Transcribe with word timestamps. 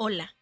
Hola, 0.00 0.36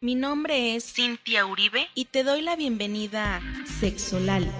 mi 0.00 0.16
nombre 0.16 0.74
es 0.74 0.94
Cintia 0.94 1.46
Uribe 1.46 1.86
y 1.94 2.06
te 2.06 2.24
doy 2.24 2.42
la 2.42 2.56
bienvenida 2.56 3.36
a 3.36 3.40
Sexolal, 3.64 4.50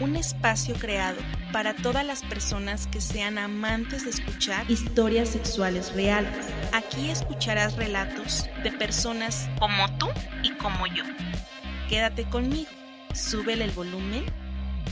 un 0.00 0.16
espacio 0.16 0.74
creado 0.74 1.16
para 1.50 1.74
todas 1.74 2.04
las 2.04 2.22
personas 2.22 2.86
que 2.88 3.00
sean 3.00 3.38
amantes 3.38 4.04
de 4.04 4.10
escuchar 4.10 4.70
historias 4.70 5.30
sexuales 5.30 5.94
reales. 5.94 6.46
Aquí 6.74 7.08
escucharás 7.08 7.76
relatos 7.76 8.50
de 8.62 8.70
personas 8.70 9.48
como 9.58 9.90
tú 9.96 10.08
y 10.42 10.50
como 10.58 10.86
yo. 10.88 11.04
Quédate 11.88 12.28
conmigo, 12.28 12.68
súbele 13.14 13.64
el 13.64 13.70
volumen 13.70 14.26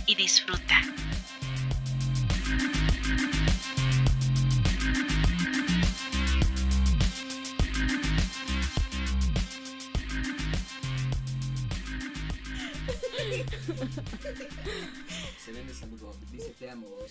y 0.06 0.14
disfruta. 0.14 0.80
Se 15.44 15.52
vende 15.52 15.74
saludo, 15.74 16.14
dice 16.32 16.50
te 16.58 16.70
amo, 16.70 16.86
como- 16.88 17.04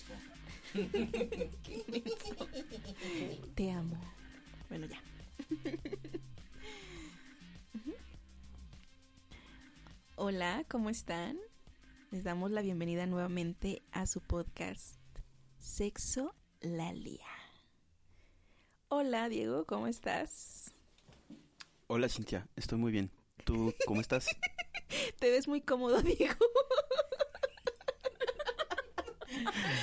Te 3.54 3.70
amo. 3.70 3.96
Bueno, 4.68 4.86
ya. 4.86 5.00
Hola, 10.16 10.64
¿cómo 10.68 10.90
están? 10.90 11.38
Les 12.10 12.24
damos 12.24 12.50
la 12.50 12.62
bienvenida 12.62 13.06
nuevamente 13.06 13.82
a 13.92 14.06
su 14.06 14.20
podcast 14.20 14.96
Sexo 15.58 16.34
Lalia. 16.60 17.26
Hola, 18.88 19.28
Diego, 19.28 19.64
¿cómo 19.66 19.86
estás? 19.86 20.72
Hola 21.86 22.08
Cintia, 22.08 22.48
estoy 22.56 22.78
muy 22.78 22.90
bien. 22.92 23.10
¿Tú 23.44 23.72
cómo 23.86 24.00
estás? 24.00 24.26
Te 25.18 25.30
ves 25.30 25.48
muy 25.48 25.60
cómodo, 25.60 26.00
Diego. 26.02 26.34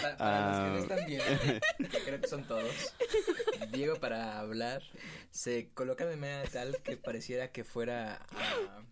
Pa- 0.01 0.17
Para, 0.17 0.49
los 0.49 0.57
que 0.57 0.69
no 0.69 0.75
Ah. 0.75 0.79
están 0.79 1.05
viendo, 1.07 1.89
que 1.91 1.99
creo 2.03 2.21
que 2.21 2.27
son 2.27 2.43
todos, 2.47 2.93
Diego 3.71 3.95
para 3.99 4.39
hablar 4.39 4.81
se 5.31 5.69
coloca 5.73 6.05
de 6.05 6.15
manera 6.15 6.43
tal 6.49 6.81
que 6.83 6.97
pareciera 6.97 7.51
que 7.51 7.63
fuera 7.63 8.25
a 8.31 8.83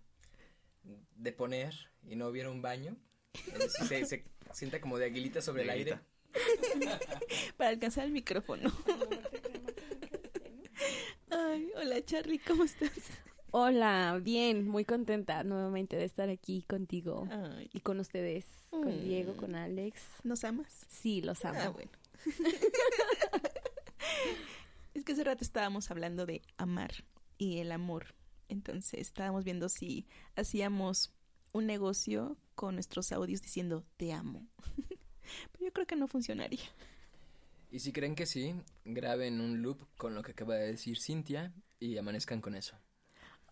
deponer 1.16 1.73
y 2.08 2.16
no 2.16 2.27
hubiera 2.27 2.50
un 2.50 2.61
baño. 2.61 2.95
Decir, 3.58 3.88
Se, 3.88 4.05
se 4.05 4.25
sienta 4.53 4.80
como 4.81 4.98
de 4.98 5.05
aguilita 5.05 5.42
sobre 5.42 5.64
el 5.64 5.70
aire. 5.70 6.00
Para 7.58 7.70
alcanzar 7.72 8.05
el 8.05 8.11
micrófono. 8.11 8.72
Ay, 11.30 11.72
hola, 11.75 12.03
Charlie, 12.05 12.39
¿cómo 12.39 12.64
estás? 12.64 12.92
Hola, 13.55 14.19
bien, 14.19 14.67
muy 14.67 14.83
contenta 14.83 15.43
nuevamente 15.43 15.95
de 15.95 16.05
estar 16.05 16.27
aquí 16.27 16.63
contigo 16.63 17.27
Ay, 17.30 17.69
y 17.71 17.81
con 17.81 17.99
ustedes, 17.99 18.45
Mm. 18.71 18.81
con 18.81 19.03
Diego, 19.03 19.37
con 19.37 19.53
Alex. 19.53 20.02
¿nos 20.23 20.43
amas? 20.43 20.87
Sí, 20.89 21.21
los 21.21 21.45
amo. 21.45 21.59
Ah, 21.61 21.69
bueno. 21.69 21.92
es 24.95 25.03
que 25.03 25.11
hace 25.11 25.23
rato 25.23 25.43
estábamos 25.43 25.92
hablando 25.92 26.25
de 26.25 26.42
amar 26.58 26.92
y 27.37 27.59
el 27.59 27.71
amor. 27.71 28.15
Entonces 28.49 28.99
estábamos 29.02 29.43
viendo 29.43 29.69
si 29.69 30.08
hacíamos 30.36 31.11
un 31.52 31.67
negocio 31.67 32.36
con 32.55 32.73
nuestros 32.73 33.11
audios 33.11 33.43
diciendo 33.43 33.83
te 33.97 34.13
amo. 34.13 34.47
Pero 35.52 35.65
yo 35.65 35.71
creo 35.71 35.86
que 35.86 35.95
no 35.95 36.08
funcionaría. 36.08 36.65
Y 37.69 37.81
si 37.81 37.92
creen 37.92 38.15
que 38.15 38.25
sí, 38.25 38.55
graben 38.83 39.39
un 39.42 39.61
loop 39.61 39.86
con 39.95 40.15
lo 40.15 40.23
que 40.23 40.31
acaba 40.31 40.55
de 40.55 40.71
decir 40.71 40.97
Cintia 40.99 41.53
y 41.80 41.99
amanezcan 41.99 42.42
con 42.42 42.55
eso. 42.55 42.75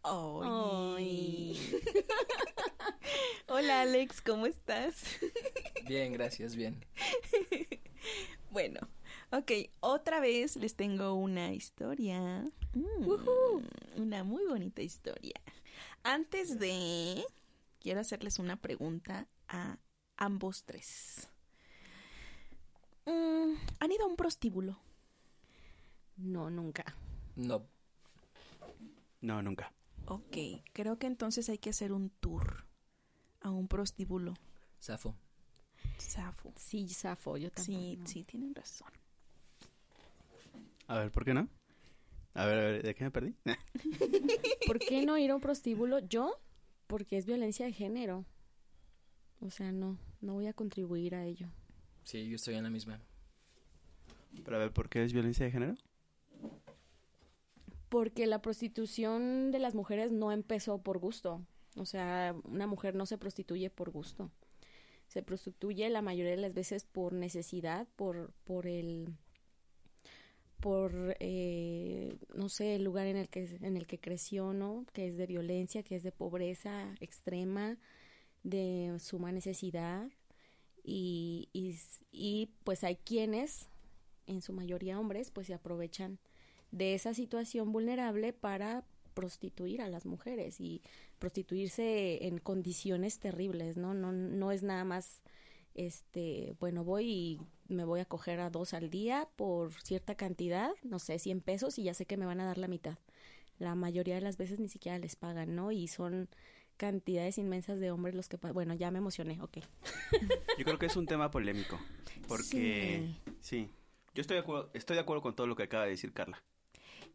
Ay. 0.04 1.58
Hola 3.48 3.82
Alex, 3.82 4.22
¿cómo 4.22 4.46
estás? 4.46 5.04
Bien, 5.88 6.14
gracias, 6.14 6.56
bien. 6.56 6.84
Bueno, 8.50 8.80
ok, 9.32 9.52
otra 9.80 10.20
vez 10.20 10.56
les 10.56 10.76
tengo 10.76 11.14
una 11.14 11.54
historia. 11.54 12.50
Mm, 12.74 13.62
una 13.98 14.24
muy 14.24 14.46
bonita 14.46 14.82
historia. 14.82 15.40
Antes 16.04 16.60
de, 16.60 17.24
quiero 17.80 18.00
hacerles 18.00 18.40
una 18.40 18.56
pregunta 18.56 19.28
a 19.48 19.78
ambos 20.18 20.64
tres. 20.64 21.28
Mm, 23.06 23.54
¿Han 23.80 23.92
ido 23.92 24.06
a 24.06 24.08
un 24.08 24.16
prostíbulo? 24.16 24.80
No, 26.18 26.50
nunca. 26.50 26.96
No, 27.36 27.68
No, 29.22 29.42
nunca. 29.42 29.72
Ok, 30.12 30.62
creo 30.74 31.00
que 31.00 31.08
entonces 31.08 31.48
hay 31.48 31.58
que 31.58 31.70
hacer 31.70 31.94
un 31.94 32.10
tour 32.10 32.66
a 33.40 33.50
un 33.50 33.70
prostíbulo. 33.70 34.34
Safo. 34.78 35.16
Safo. 35.98 36.52
Sí, 36.58 36.90
Safo, 36.90 37.38
yo 37.38 37.50
tampoco. 37.50 37.80
Sí, 37.80 37.96
no. 37.96 38.06
sí, 38.06 38.26
tienen 38.26 38.54
razón. 38.54 38.92
A 40.88 41.00
ver, 41.00 41.12
¿por 41.12 41.24
qué 41.24 41.34
no? 41.34 41.48
A 42.34 42.46
ver, 42.46 42.60
a 42.60 42.62
ver, 42.62 42.84
¿de 42.84 42.94
qué 42.94 43.06
me 43.06 43.12
perdí? 43.12 43.36
¿Por 44.68 44.80
qué 44.80 45.06
no 45.06 45.18
ir 45.18 45.32
a 45.32 45.36
un 45.36 45.42
prostíbulo? 45.42 46.00
Yo, 46.00 46.42
porque 46.88 47.18
es 47.18 47.26
violencia 47.26 47.66
de 47.66 47.72
género. 47.72 48.26
O 49.40 49.50
sea, 49.50 49.72
no, 49.72 49.98
no 50.20 50.34
voy 50.34 50.48
a 50.48 50.54
contribuir 50.54 51.16
a 51.16 51.24
ello. 51.24 51.48
Sí, 52.04 52.28
yo 52.28 52.36
estoy 52.36 52.56
en 52.56 52.64
la 52.64 52.70
misma. 52.70 53.00
Pero 54.44 54.58
a 54.58 54.60
ver, 54.60 54.74
¿por 54.74 54.90
qué 54.90 55.06
es 55.06 55.14
violencia 55.14 55.46
de 55.46 55.54
género? 55.54 55.78
Porque 57.92 58.26
la 58.26 58.42
prostitución 58.42 59.52
de 59.52 59.60
las 59.60 59.76
mujeres 59.76 60.14
no 60.14 60.32
empezó 60.32 60.78
por 60.78 60.98
gusto. 60.98 61.46
O 61.76 61.84
sea, 61.84 62.34
una 62.46 62.66
mujer 62.66 62.96
no 62.96 63.06
se 63.06 63.18
prostituye 63.18 63.70
por 63.70 63.90
gusto. 63.90 64.32
Se 65.10 65.22
prostituye 65.22 65.90
la 65.90 66.02
mayoría 66.02 66.32
de 66.32 66.38
las 66.38 66.54
veces 66.54 66.86
por 66.86 67.12
necesidad, 67.12 67.90
por, 67.98 68.32
por 68.46 68.66
el 68.66 69.10
por 70.62 71.18
eh, 71.20 72.16
no 72.34 72.48
sé 72.48 72.76
el 72.76 72.86
lugar 72.86 73.08
en 73.08 73.18
el 73.18 73.28
que 73.28 73.58
en 73.62 73.76
el 73.76 73.88
que 73.88 74.00
creció 74.00 74.54
no 74.54 74.86
que 74.94 75.08
es 75.08 75.18
de 75.18 75.26
violencia 75.26 75.82
que 75.82 75.96
es 75.96 76.04
de 76.04 76.12
pobreza 76.12 76.94
extrema 77.00 77.80
de 78.44 78.96
suma 79.00 79.32
necesidad 79.32 80.08
y, 80.84 81.50
y, 81.52 81.76
y 82.12 82.52
pues 82.64 82.84
hay 82.84 82.96
quienes 82.96 83.70
en 84.28 84.44
su 84.44 84.54
mayoría 84.54 85.00
hombres 85.00 85.32
pues 85.32 85.48
se 85.48 85.56
aprovechan 85.56 86.20
de 86.72 86.94
esa 86.94 87.14
situación 87.14 87.72
vulnerable 87.72 88.34
para 88.34 88.84
prostituir 89.14 89.82
a 89.82 89.90
las 89.90 90.06
mujeres 90.06 90.60
y 90.60 90.82
prostituirse 91.20 92.26
en 92.28 92.38
condiciones 92.38 93.20
terribles, 93.20 93.78
¿no? 93.78 93.94
No, 93.94 94.12
no 94.12 94.52
es 94.52 94.64
nada 94.64 94.84
más, 94.84 95.22
este, 95.76 96.56
bueno, 96.60 96.84
voy 96.84 97.06
y 97.10 97.40
me 97.68 97.84
voy 97.84 98.00
a 98.00 98.06
coger 98.06 98.40
a 98.40 98.50
dos 98.50 98.74
al 98.74 98.90
día 98.90 99.28
por 99.36 99.74
cierta 99.74 100.16
cantidad, 100.16 100.72
no 100.84 101.00
sé, 101.00 101.20
100 101.20 101.42
pesos 101.42 101.78
y 101.78 101.84
ya 101.84 101.94
sé 101.94 102.06
que 102.06 102.18
me 102.18 102.26
van 102.26 102.40
a 102.40 102.46
dar 102.46 102.58
la 102.58 102.68
mitad. 102.68 102.98
La 103.60 103.76
mayoría 103.76 104.16
de 104.16 104.22
las 104.22 104.38
veces 104.38 104.60
ni 104.60 104.68
siquiera 104.68 104.98
les 104.98 105.16
pagan, 105.16 105.56
¿no? 105.56 105.72
Y 105.72 105.88
son 105.88 106.30
cantidades 106.78 107.38
inmensas 107.38 107.80
de 107.80 107.92
hombres 107.92 108.16
los 108.16 108.28
que... 108.28 108.38
Bueno, 108.38 108.74
ya 108.74 108.90
me 108.90 108.98
emocioné, 108.98 109.40
ok. 109.40 109.60
Yo 110.58 110.66
creo 110.66 110.80
que 110.80 110.88
es 110.88 110.96
un 110.96 111.06
tema 111.06 111.30
polémico. 111.30 111.80
Porque, 112.28 113.14
sí, 113.40 113.70
yo 114.14 114.22
estoy 114.22 114.36
de, 114.36 114.42
acuerdo, 114.42 114.72
estoy 114.74 114.96
de 114.96 115.02
acuerdo 115.02 115.22
con 115.22 115.36
todo 115.36 115.48
lo 115.48 115.56
que 115.56 115.64
acaba 115.64 115.84
de 115.84 115.92
decir 115.92 116.12
Carla. 116.12 116.44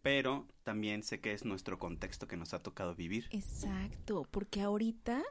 Pero 0.02 0.46
también 0.62 1.02
sé 1.02 1.20
que 1.20 1.32
es 1.32 1.44
nuestro 1.44 1.78
contexto 1.78 2.26
que 2.26 2.36
nos 2.36 2.54
ha 2.54 2.62
tocado 2.62 2.94
vivir. 2.94 3.28
Exacto, 3.30 4.26
porque 4.30 4.60
ahorita 4.62 5.22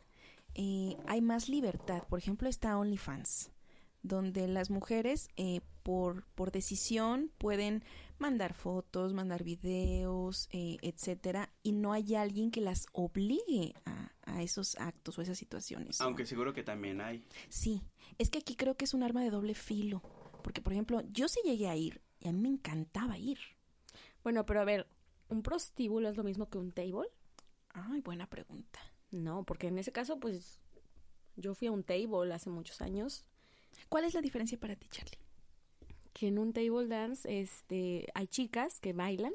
eh, 0.53 0.97
hay 1.07 1.21
más 1.21 1.49
libertad. 1.49 2.03
Por 2.07 2.19
ejemplo, 2.19 2.49
está 2.49 2.77
OnlyFans, 2.77 3.51
donde 4.01 4.47
las 4.47 4.69
mujeres 4.69 5.29
eh, 5.35 5.61
por, 5.83 6.25
por 6.35 6.51
decisión 6.51 7.31
pueden 7.37 7.83
mandar 8.17 8.53
fotos, 8.53 9.13
mandar 9.13 9.43
videos, 9.43 10.47
eh, 10.51 10.77
etcétera, 10.81 11.51
y 11.61 11.73
no 11.73 11.91
hay 11.91 12.15
alguien 12.15 12.49
que 12.49 12.61
las 12.61 12.87
obligue 12.93 13.73
a, 13.85 14.11
a 14.23 14.41
esos 14.41 14.75
actos 14.77 15.17
o 15.17 15.21
esas 15.21 15.37
situaciones. 15.37 15.99
¿no? 15.99 16.05
Aunque 16.05 16.25
seguro 16.25 16.53
que 16.53 16.63
también 16.63 17.01
hay. 17.01 17.25
Sí, 17.49 17.83
es 18.17 18.29
que 18.29 18.39
aquí 18.39 18.55
creo 18.55 18.75
que 18.75 18.85
es 18.85 18.93
un 18.93 19.03
arma 19.03 19.21
de 19.21 19.29
doble 19.29 19.53
filo, 19.53 20.01
porque 20.43 20.61
por 20.61 20.73
ejemplo, 20.73 21.01
yo 21.11 21.27
sí 21.27 21.41
llegué 21.43 21.67
a 21.67 21.75
ir 21.75 22.01
y 22.19 22.27
a 22.27 22.31
mí 22.31 22.41
me 22.41 22.49
encantaba 22.49 23.17
ir. 23.17 23.39
Bueno, 24.25 24.43
pero 24.43 24.59
a 24.59 24.65
ver, 24.65 24.87
¿un 25.29 25.43
prostíbulo 25.43 26.09
es 26.09 26.17
lo 26.17 26.23
mismo 26.23 26.49
que 26.49 26.57
un 26.57 26.71
table? 26.71 27.07
Ay, 27.69 28.01
buena 28.01 28.27
pregunta. 28.27 28.79
No, 29.11 29.43
porque 29.43 29.67
en 29.67 29.77
ese 29.77 29.91
caso, 29.91 30.19
pues, 30.19 30.59
yo 31.35 31.53
fui 31.53 31.67
a 31.67 31.71
un 31.71 31.83
table 31.83 32.33
hace 32.33 32.49
muchos 32.49 32.81
años. 32.81 33.23
¿Cuál 33.87 34.03
es 34.03 34.15
la 34.15 34.21
diferencia 34.21 34.59
para 34.59 34.75
ti, 34.75 34.87
Charlie? 34.89 35.19
Que 36.11 36.29
en 36.29 36.39
un 36.39 36.53
table 36.53 36.87
dance, 36.87 37.39
este, 37.39 38.07
hay 38.15 38.25
chicas 38.25 38.79
que 38.79 38.93
bailan 38.93 39.33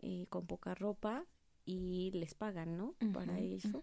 eh, 0.00 0.26
con 0.30 0.48
poca 0.48 0.74
ropa 0.74 1.24
y 1.64 2.10
les 2.12 2.34
pagan, 2.34 2.76
¿no? 2.76 2.96
Para 3.12 3.38
eso. 3.38 3.82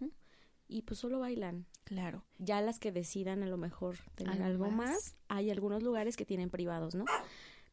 Y 0.68 0.82
pues 0.82 1.00
solo 1.00 1.18
bailan. 1.18 1.64
Claro. 1.84 2.26
Ya 2.36 2.60
las 2.60 2.78
que 2.78 2.92
decidan 2.92 3.42
a 3.42 3.46
lo 3.46 3.56
mejor 3.56 3.96
tener 4.16 4.42
algo 4.42 4.70
más, 4.70 5.16
hay 5.28 5.50
algunos 5.50 5.82
lugares 5.82 6.18
que 6.18 6.26
tienen 6.26 6.50
privados, 6.50 6.94
¿no? 6.94 7.06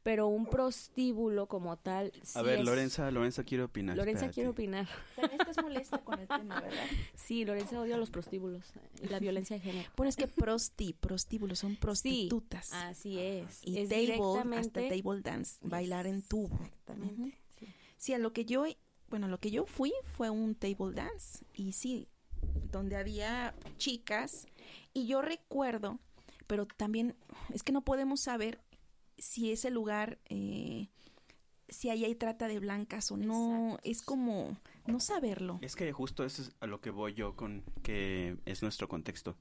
Pero 0.03 0.27
un 0.27 0.45
prostíbulo 0.45 1.47
como 1.47 1.77
tal. 1.77 2.11
a 2.33 2.41
ver, 2.41 2.63
Lorenza, 2.63 3.09
Lorenza 3.11 3.43
quiere 3.43 3.63
opinar. 3.63 3.97
Lorenza 3.97 4.29
quiere 4.29 4.49
opinar. 4.49 4.87
También 5.15 5.41
estás 5.41 5.63
molesta 5.63 5.97
con 5.99 6.19
el 6.19 6.27
tema, 6.27 6.61
¿verdad? 6.61 6.85
Sí, 7.15 7.45
Lorenza 7.45 7.79
odia 7.79 7.97
los 7.97 8.09
prostíbulos 8.09 8.65
y 9.03 9.07
la 9.07 9.19
violencia 9.19 9.57
de 9.57 9.61
género. 9.61 9.89
Bueno, 9.97 10.09
es 10.09 10.15
que 10.15 10.27
prosti, 10.27 10.93
prostíbulos 10.93 11.59
son 11.59 11.75
prostitutas. 11.75 12.73
así 12.73 13.19
es. 13.19 13.59
Y 13.63 13.85
table, 13.87 14.57
hasta 14.57 14.81
table 14.87 15.21
dance, 15.21 15.57
bailar 15.63 16.07
en 16.07 16.21
tubo. 16.21 16.55
Exactamente. 16.55 17.37
sí. 17.97 18.13
a 18.13 18.17
lo 18.17 18.33
que 18.33 18.45
yo, 18.45 18.65
bueno, 19.09 19.27
a 19.27 19.29
lo 19.29 19.39
que 19.39 19.51
yo 19.51 19.65
fui 19.65 19.93
fue 20.13 20.29
un 20.29 20.55
table 20.55 20.93
dance 20.93 21.45
y 21.53 21.73
sí, 21.73 22.07
donde 22.71 22.95
había 22.95 23.53
chicas 23.77 24.47
y 24.93 25.07
yo 25.07 25.21
recuerdo, 25.21 25.99
pero 26.47 26.65
también 26.65 27.15
es 27.53 27.63
que 27.63 27.71
no 27.71 27.81
podemos 27.81 28.21
saber 28.21 28.59
si 29.19 29.51
ese 29.51 29.69
lugar, 29.69 30.19
eh, 30.25 30.89
si 31.67 31.89
ahí 31.89 32.05
hay 32.05 32.15
trata 32.15 32.47
de 32.47 32.59
blancas 32.59 33.11
o 33.11 33.17
no, 33.17 33.77
es 33.83 34.01
como 34.01 34.57
no 34.85 34.99
saberlo. 34.99 35.59
Es 35.61 35.75
que 35.75 35.91
justo 35.91 36.23
eso 36.23 36.41
es 36.41 36.51
a 36.59 36.67
lo 36.67 36.81
que 36.81 36.89
voy 36.89 37.13
yo 37.13 37.35
con 37.35 37.63
que 37.83 38.37
es 38.45 38.61
nuestro 38.61 38.87
contexto, 38.87 39.37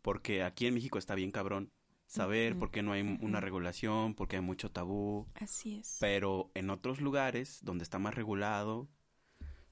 porque 0.00 0.42
aquí 0.42 0.66
en 0.66 0.74
México 0.74 0.98
está 0.98 1.14
bien 1.14 1.30
cabrón 1.30 1.70
saber 2.06 2.58
por 2.58 2.70
qué 2.70 2.82
no 2.82 2.92
hay 2.92 3.00
una 3.22 3.40
regulación, 3.40 4.14
porque 4.14 4.36
hay 4.36 4.42
mucho 4.42 4.70
tabú. 4.70 5.26
Así 5.34 5.78
es. 5.78 5.96
Pero 5.98 6.50
en 6.54 6.68
otros 6.68 7.00
lugares 7.00 7.60
donde 7.62 7.84
está 7.84 7.98
más 7.98 8.14
regulado, 8.14 8.86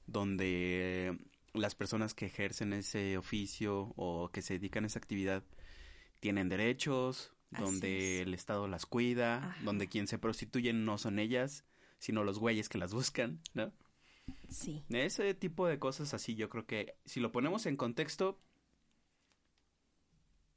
donde 0.07 1.19
las 1.53 1.75
personas 1.75 2.15
que 2.15 2.25
ejercen 2.25 2.73
ese 2.73 3.17
oficio 3.17 3.93
o 3.95 4.29
que 4.31 4.41
se 4.41 4.55
dedican 4.55 4.83
a 4.83 4.87
esa 4.87 4.97
actividad 4.97 5.43
tienen 6.19 6.49
derechos, 6.49 7.31
donde 7.51 8.21
el 8.21 8.33
Estado 8.33 8.67
las 8.67 8.85
cuida, 8.85 9.55
donde 9.63 9.87
quien 9.87 10.07
se 10.07 10.17
prostituye 10.17 10.73
no 10.73 10.97
son 10.97 11.19
ellas, 11.19 11.65
sino 11.99 12.23
los 12.23 12.39
güeyes 12.39 12.69
que 12.69 12.77
las 12.77 12.93
buscan, 12.93 13.41
¿no? 13.53 13.71
Sí. 14.49 14.83
Ese 14.89 15.33
tipo 15.33 15.67
de 15.67 15.79
cosas 15.79 16.13
así, 16.13 16.35
yo 16.35 16.49
creo 16.49 16.65
que 16.65 16.95
si 17.05 17.19
lo 17.19 17.31
ponemos 17.31 17.65
en 17.65 17.77
contexto, 17.77 18.39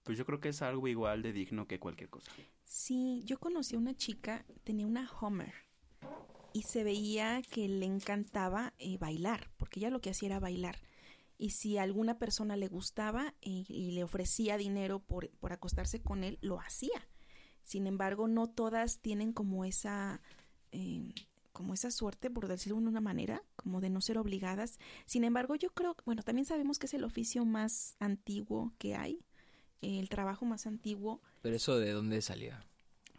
pues 0.05 0.19
yo 0.19 0.27
creo 0.27 0.41
que 0.41 0.51
es 0.51 0.63
algo 0.63 0.87
igual 0.89 1.23
de 1.23 1.33
digno 1.33 1.67
que 1.67 1.81
cualquier 1.81 2.11
cosa. 2.11 2.31
Sí, 2.65 3.23
yo 3.25 3.39
conocí 3.39 3.77
a 3.77 3.79
una 3.79 3.95
chica, 3.95 4.45
tenía 4.65 4.87
una 4.87 5.11
Homer 5.21 5.55
y 6.53 6.63
se 6.63 6.85
veía 6.85 7.43
que 7.43 7.69
le 7.69 7.87
encantaba 7.87 8.75
eh, 8.79 8.99
bailar, 8.99 9.51
porque 9.57 9.81
ella 9.81 9.91
lo 9.91 10.01
que 10.01 10.11
hacía 10.11 10.29
era 10.29 10.41
bailar 10.41 10.77
y 11.45 11.51
si 11.51 11.77
a 11.77 11.83
alguna 11.83 12.19
persona 12.19 12.57
le 12.57 12.69
gustaba 12.69 13.35
y, 13.43 13.91
le 13.91 14.03
ofrecía 14.03 14.57
dinero 14.57 15.01
por, 15.01 15.29
por, 15.29 15.53
acostarse 15.53 16.01
con 16.01 16.25
él, 16.25 16.39
lo 16.41 16.59
hacía. 16.59 17.07
Sin 17.65 17.87
embargo, 17.87 18.29
no 18.29 18.49
todas 18.49 19.01
tienen 19.01 19.35
como 19.35 19.67
esa, 19.67 20.23
eh, 20.73 21.13
como 21.53 21.75
esa 21.75 21.91
suerte, 21.91 22.31
por 22.31 22.49
decirlo 22.49 22.81
de 22.81 22.87
una 22.87 23.03
manera, 23.03 23.43
como 23.57 23.83
de 23.83 23.91
no 23.91 24.01
ser 24.01 24.17
obligadas. 24.17 24.79
Sin 25.05 25.23
embargo, 25.23 25.55
yo 25.55 25.69
creo, 25.75 25.95
bueno, 26.07 26.23
también 26.23 26.47
sabemos 26.47 26.79
que 26.79 26.87
es 26.87 26.95
el 26.95 27.05
oficio 27.05 27.45
más 27.45 27.97
antiguo 27.99 28.73
que 28.79 28.95
hay, 28.95 29.23
el 29.83 30.09
trabajo 30.09 30.47
más 30.47 30.67
antiguo. 30.67 31.21
Pero 31.43 31.57
eso 31.57 31.79
de 31.79 31.91
dónde 31.91 32.23
salió? 32.23 32.55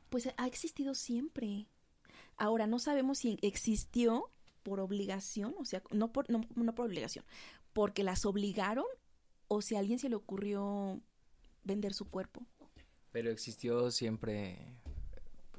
Pues 0.10 0.30
ha 0.36 0.48
existido 0.48 0.96
siempre. 0.96 1.68
Ahora, 2.38 2.66
no 2.66 2.80
sabemos 2.80 3.20
si 3.20 3.38
existió 3.44 4.32
por 4.64 4.80
obligación, 4.80 5.54
o 5.60 5.66
sea, 5.66 5.84
no 5.92 6.12
por, 6.12 6.28
no, 6.28 6.42
no 6.56 6.74
por 6.74 6.88
obligación, 6.88 7.24
porque 7.76 8.06
las 8.06 8.26
obligaron 8.26 8.86
o 9.50 9.62
si 9.62 9.76
a 9.76 9.80
alguien 9.80 10.00
se 10.00 10.08
le 10.08 10.16
ocurrió 10.16 11.02
vender 11.66 11.94
su 11.94 12.10
cuerpo. 12.10 12.48
Pero 13.12 13.30
existió 13.30 13.92
siempre 13.92 14.66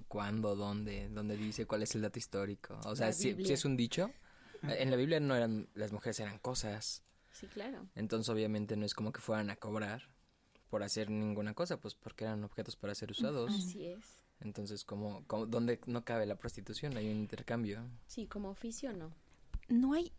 cuándo, 0.09 0.57
dónde, 0.57 1.11
dónde 1.11 1.37
dice 1.37 1.67
cuál 1.67 1.83
es 1.83 1.95
el 1.95 2.01
dato 2.01 2.19
histórico. 2.19 2.81
O 2.87 2.97
sea, 2.97 3.13
si, 3.13 3.37
es 3.39 3.67
un 3.67 3.77
dicho, 3.77 4.11
en 4.63 4.91
la 4.91 4.97
Biblia 4.97 5.21
no 5.21 5.37
eran 5.37 5.69
las 5.75 5.93
mujeres 5.93 6.19
eran 6.21 6.39
cosas. 6.39 7.03
Sí, 7.33 7.49
claro. 7.49 7.87
Entonces 7.95 8.31
obviamente 8.31 8.79
no 8.79 8.87
es 8.87 8.95
como 8.95 9.13
que 9.13 9.21
fueran 9.21 9.51
a 9.51 9.57
cobrar 9.57 10.09
por 10.71 10.83
hacer 10.83 11.11
ninguna 11.11 11.53
cosa, 11.53 11.79
pues 11.79 11.95
porque 11.95 12.25
eran 12.25 12.43
objetos 12.45 12.77
para 12.77 12.95
ser 12.95 13.11
usados. 13.11 13.53
Así 13.53 13.89
es. 13.89 14.25
Entonces, 14.41 14.85
como, 14.85 15.23
dónde 15.49 15.81
no 15.85 16.03
cabe 16.03 16.25
la 16.25 16.37
prostitución? 16.37 16.97
Hay 16.97 17.11
un 17.11 17.17
intercambio. 17.17 17.83
Sí, 18.07 18.27
como 18.27 18.49
oficio 18.49 18.95
no. 18.95 19.13
No 19.69 19.93
hay 19.93 20.13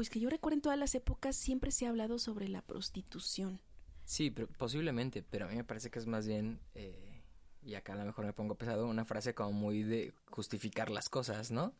pues 0.00 0.08
que 0.08 0.18
yo 0.18 0.30
recuerdo 0.30 0.54
en 0.54 0.62
todas 0.62 0.78
las 0.78 0.94
épocas 0.94 1.36
siempre 1.36 1.70
se 1.70 1.84
ha 1.84 1.90
hablado 1.90 2.18
sobre 2.18 2.48
la 2.48 2.62
prostitución. 2.62 3.60
Sí, 4.06 4.30
pero, 4.30 4.48
posiblemente, 4.48 5.22
pero 5.22 5.44
a 5.44 5.48
mí 5.50 5.56
me 5.56 5.62
parece 5.62 5.90
que 5.90 5.98
es 5.98 6.06
más 6.06 6.26
bien, 6.26 6.58
eh, 6.74 7.20
y 7.62 7.74
acá 7.74 7.92
a 7.92 7.96
lo 7.96 8.06
mejor 8.06 8.24
me 8.24 8.32
pongo 8.32 8.54
pesado, 8.54 8.86
una 8.86 9.04
frase 9.04 9.34
como 9.34 9.52
muy 9.52 9.82
de 9.82 10.14
justificar 10.30 10.88
las 10.88 11.10
cosas, 11.10 11.50
¿no? 11.50 11.74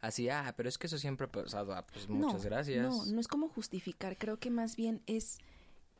Así, 0.00 0.28
ah, 0.28 0.52
pero 0.56 0.68
es 0.68 0.76
que 0.76 0.88
eso 0.88 0.98
siempre 0.98 1.28
ha 1.28 1.30
pasado, 1.30 1.72
ah, 1.72 1.86
pues 1.86 2.08
muchas 2.08 2.44
gracias. 2.44 2.82
No, 2.84 3.06
no 3.06 3.20
es 3.20 3.28
como 3.28 3.48
justificar, 3.48 4.18
creo 4.18 4.40
que 4.40 4.50
más 4.50 4.74
bien 4.74 5.00
es 5.06 5.38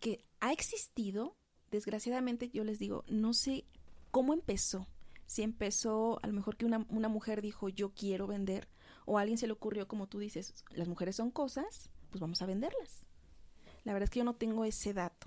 que 0.01 0.25
ha 0.41 0.51
existido, 0.53 1.37
desgraciadamente 1.71 2.49
yo 2.49 2.65
les 2.65 2.81
digo, 2.81 3.05
no 3.07 3.35
sé 3.35 3.67
cómo 4.11 4.33
empezó. 4.33 4.89
Si 5.27 5.45
empezó, 5.45 6.19
a 6.25 6.27
lo 6.27 6.33
mejor 6.33 6.57
que 6.57 6.67
una, 6.67 6.85
una 6.89 7.09
mujer 7.09 7.41
dijo 7.41 7.69
yo 7.69 7.91
quiero 7.95 8.27
vender, 8.27 8.67
o 9.05 9.19
a 9.19 9.23
alguien 9.23 9.39
se 9.39 9.47
le 9.47 9.53
ocurrió, 9.53 9.89
como 9.89 10.07
tú 10.07 10.19
dices, 10.19 10.65
las 10.71 10.89
mujeres 10.89 11.17
son 11.17 11.31
cosas, 11.31 11.91
pues 12.11 12.21
vamos 12.21 12.43
a 12.43 12.47
venderlas. 12.47 13.05
La 13.85 13.93
verdad 13.93 14.05
es 14.05 14.11
que 14.11 14.21
yo 14.21 14.25
no 14.25 14.35
tengo 14.35 14.65
ese 14.65 14.93
dato. 14.93 15.27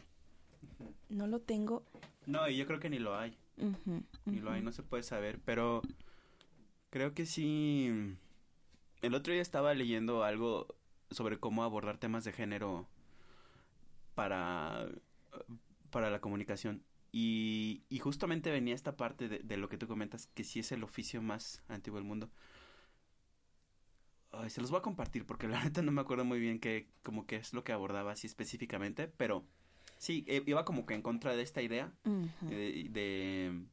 No 1.10 1.28
lo 1.28 1.40
tengo. 1.40 1.84
No, 2.26 2.48
y 2.48 2.58
yo 2.58 2.66
creo 2.66 2.80
que 2.80 2.90
ni 2.90 3.00
lo 3.00 3.18
hay. 3.18 3.38
Ni 4.26 4.40
lo 4.40 4.52
hay, 4.52 4.62
no 4.62 4.72
se 4.72 4.84
puede 4.84 5.04
saber, 5.04 5.40
pero 5.46 5.82
creo 6.90 7.14
que 7.14 7.26
sí. 7.26 8.16
El 9.02 9.14
otro 9.14 9.34
día 9.34 9.42
estaba 9.42 9.74
leyendo 9.74 10.24
algo 10.24 10.68
sobre 11.12 11.40
cómo 11.40 11.64
abordar 11.64 11.98
temas 11.98 12.24
de 12.24 12.34
género 12.34 12.88
para, 14.14 14.88
para 15.90 16.10
la 16.10 16.20
comunicación. 16.20 16.84
Y, 17.12 17.84
y 17.88 18.00
justamente 18.00 18.52
venía 18.52 18.76
esta 18.76 18.98
parte 18.98 19.30
de, 19.30 19.40
de, 19.40 19.58
lo 19.58 19.70
que 19.70 19.78
tú 19.78 19.88
comentas, 19.88 20.28
que 20.28 20.44
sí 20.44 20.60
es 20.60 20.72
el 20.74 20.84
oficio 20.84 21.22
más 21.22 21.62
antiguo 21.70 21.98
del 21.98 22.08
mundo 22.08 22.30
se 24.50 24.62
los 24.62 24.72
voy 24.72 24.80
a 24.80 24.84
compartir 24.84 25.26
porque 25.26 25.48
la 25.48 25.64
neta 25.64 25.82
no 25.82 25.92
me 25.92 26.02
acuerdo 26.02 26.26
muy 26.26 26.40
bien 26.40 26.60
qué, 26.60 26.88
como 27.04 27.26
qué 27.26 27.38
es 27.38 27.54
lo 27.54 27.64
que 27.64 27.74
abordaba 27.74 28.12
así 28.12 28.28
específicamente, 28.28 29.08
pero 29.08 29.46
sí, 29.98 30.26
eh, 30.28 30.44
iba 30.46 30.66
como 30.66 30.86
que 30.86 30.94
en 30.94 31.02
contra 31.02 31.36
de 31.36 31.44
esta 31.44 31.62
idea 31.62 31.94
eh, 32.50 32.88
de, 32.90 33.66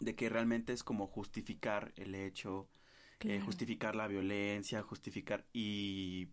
de, 0.00 0.14
que 0.14 0.28
realmente 0.28 0.72
es 0.72 0.82
como 0.82 1.06
justificar 1.06 1.92
el 1.96 2.14
hecho, 2.14 2.68
eh, 3.20 3.40
justificar 3.40 3.96
la 3.96 4.06
violencia, 4.06 4.82
justificar 4.82 5.46
y 5.52 6.28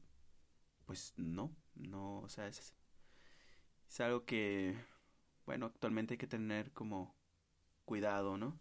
pues 0.86 1.14
no, 1.18 1.56
no, 1.76 2.20
o 2.20 2.30
sea, 2.30 2.48
es, 2.48 2.74
es 3.88 4.00
algo 4.02 4.26
que, 4.26 4.76
bueno, 5.46 5.68
actualmente 5.68 6.16
hay 6.16 6.18
que 6.18 6.28
tener 6.28 6.72
como 6.72 7.16
cuidado, 7.86 8.38
¿no? 8.38 8.58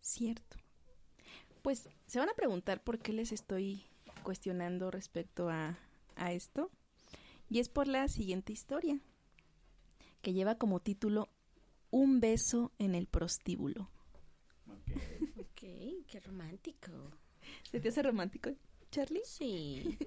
Cierto. 0.00 0.61
Pues 1.62 1.88
se 2.06 2.18
van 2.18 2.28
a 2.28 2.34
preguntar 2.34 2.82
por 2.82 2.98
qué 2.98 3.12
les 3.12 3.32
estoy 3.32 3.84
cuestionando 4.22 4.90
respecto 4.90 5.48
a, 5.48 5.78
a 6.16 6.32
esto. 6.32 6.70
Y 7.48 7.60
es 7.60 7.68
por 7.68 7.86
la 7.86 8.08
siguiente 8.08 8.52
historia, 8.52 8.98
que 10.22 10.32
lleva 10.32 10.56
como 10.56 10.80
título 10.80 11.28
Un 11.90 12.20
beso 12.20 12.72
en 12.78 12.94
el 12.94 13.06
prostíbulo. 13.06 13.90
Ok, 15.38 15.60
qué 16.08 16.20
romántico. 16.24 16.90
¿Se 17.70 17.78
te 17.80 17.90
hace 17.90 18.02
romántico, 18.02 18.50
Charlie? 18.90 19.22
Sí. 19.24 19.98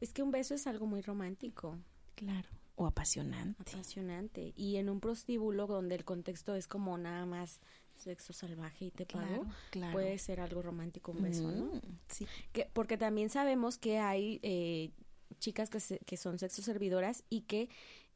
es 0.00 0.12
que 0.12 0.22
un 0.22 0.30
beso 0.30 0.54
es 0.54 0.66
algo 0.66 0.86
muy 0.86 1.02
romántico. 1.02 1.78
Claro. 2.14 2.48
O 2.76 2.86
apasionante. 2.86 3.72
Apasionante. 3.72 4.52
Y 4.56 4.76
en 4.76 4.88
un 4.88 5.00
prostíbulo 5.00 5.66
donde 5.66 5.94
el 5.94 6.04
contexto 6.04 6.54
es 6.54 6.66
como 6.68 6.96
nada 6.96 7.26
más 7.26 7.60
sexo 7.96 8.32
salvaje 8.32 8.86
y 8.86 8.90
te 8.90 9.06
pago, 9.06 9.46
puede 9.92 10.18
ser 10.18 10.40
algo 10.40 10.62
romántico 10.62 11.12
un 11.12 11.22
beso, 11.22 11.50
¿no? 11.50 11.80
Sí. 12.08 12.26
Que, 12.52 12.68
porque 12.72 12.96
también 12.96 13.30
sabemos 13.30 13.78
que 13.78 13.98
hay 13.98 14.40
eh, 14.42 14.90
chicas 15.38 15.70
que, 15.70 15.98
que 16.04 16.16
son 16.16 16.38
sexo 16.38 16.62
servidoras 16.62 17.24
y 17.28 17.42
que 17.42 17.68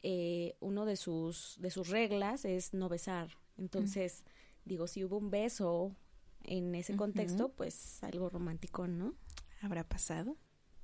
eh, 0.03 0.57
uno 0.61 0.85
de 0.85 0.97
sus, 0.97 1.57
de 1.61 1.71
sus 1.71 1.89
reglas 1.89 2.45
es 2.45 2.75
no 2.75 2.89
besar. 2.89 3.37
Entonces, 3.57 4.25
digo, 4.65 4.87
si 4.87 5.05
hubo 5.05 5.17
un 5.17 5.31
beso 5.31 5.97
en 6.45 6.75
ese 6.75 6.97
contexto, 6.97 7.49
pues 7.51 8.03
algo 8.05 8.29
romántico, 8.29 8.87
¿no? 8.87 9.15
¿Habrá 9.63 9.89
pasado? 9.89 10.37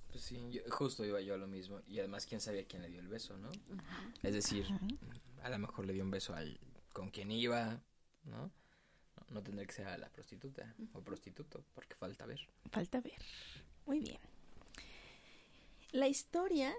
Pues 0.08 0.25
sí, 0.25 0.61
justo 0.70 1.04
iba 1.04 1.20
yo 1.20 1.34
a 1.34 1.38
lo 1.38 1.46
mismo. 1.46 1.80
Y 1.87 1.99
además, 1.99 2.26
¿quién 2.26 2.40
sabía 2.40 2.66
quién 2.66 2.82
le 2.82 2.88
dio 2.88 3.00
el 3.00 3.08
beso, 3.08 3.37
no? 3.37 3.50
Es 4.22 4.34
decir, 4.34 4.66
a 5.42 5.50
lo 5.50 5.58
mejor 5.58 5.87
le 5.87 5.92
dio 5.92 6.04
un 6.04 6.11
beso 6.11 6.34
al 6.34 6.58
con 6.92 7.11
quien 7.11 7.30
iba, 7.30 7.82
¿no? 8.25 8.50
No, 9.31 9.42
tendría 9.42 9.66
que 9.66 9.73
ser 9.73 9.87
a 9.87 9.97
la 9.97 10.11
prostituta 10.11 10.75
o 10.92 11.00
prostituto, 11.00 11.64
porque 11.75 11.95
falta 11.95 12.26
ver. 12.26 12.40
Falta 12.71 13.00
ver. 13.00 13.21
Muy 13.87 14.00
bien. 14.00 14.19
La 15.92 16.09
historia 16.09 16.75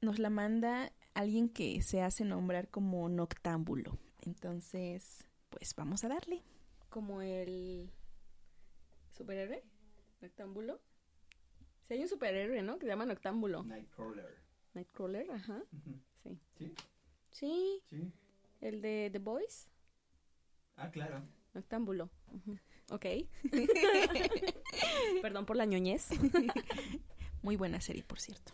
nos 0.00 0.18
la 0.18 0.30
manda 0.30 0.92
alguien 1.14 1.48
que 1.48 1.82
se 1.82 2.00
hace 2.02 2.24
nombrar 2.24 2.68
como 2.68 3.08
noctámbulo. 3.08 3.98
Entonces, 4.22 5.26
pues 5.50 5.74
vamos 5.74 6.04
a 6.04 6.08
darle. 6.08 6.42
Como 6.88 7.20
el 7.22 7.90
superhéroe 9.12 9.62
noctámbulo. 10.20 10.80
Si 11.82 11.94
hay 11.94 12.02
un 12.02 12.08
superhéroe, 12.08 12.62
¿no? 12.62 12.78
Que 12.78 12.86
se 12.86 12.92
llama 12.92 13.06
noctámbulo. 13.06 13.62
Nightcrawler. 13.64 14.38
Nightcrawler, 14.74 15.30
ajá. 15.30 15.62
Sí. 16.22 16.38
¿Sí? 16.56 16.74
Sí. 17.32 17.82
Sí. 17.90 18.12
El 18.60 18.80
de 18.82 19.10
The 19.12 19.18
Boys. 19.18 19.68
Ah, 20.76 20.90
claro. 20.90 21.22
Noctámbulo. 21.54 22.10
Ok. 22.90 23.06
Perdón 25.22 25.46
por 25.46 25.56
la 25.56 25.64
ñoñez. 25.64 26.08
Muy 27.42 27.56
buena 27.56 27.80
serie, 27.80 28.04
por 28.04 28.20
cierto. 28.20 28.52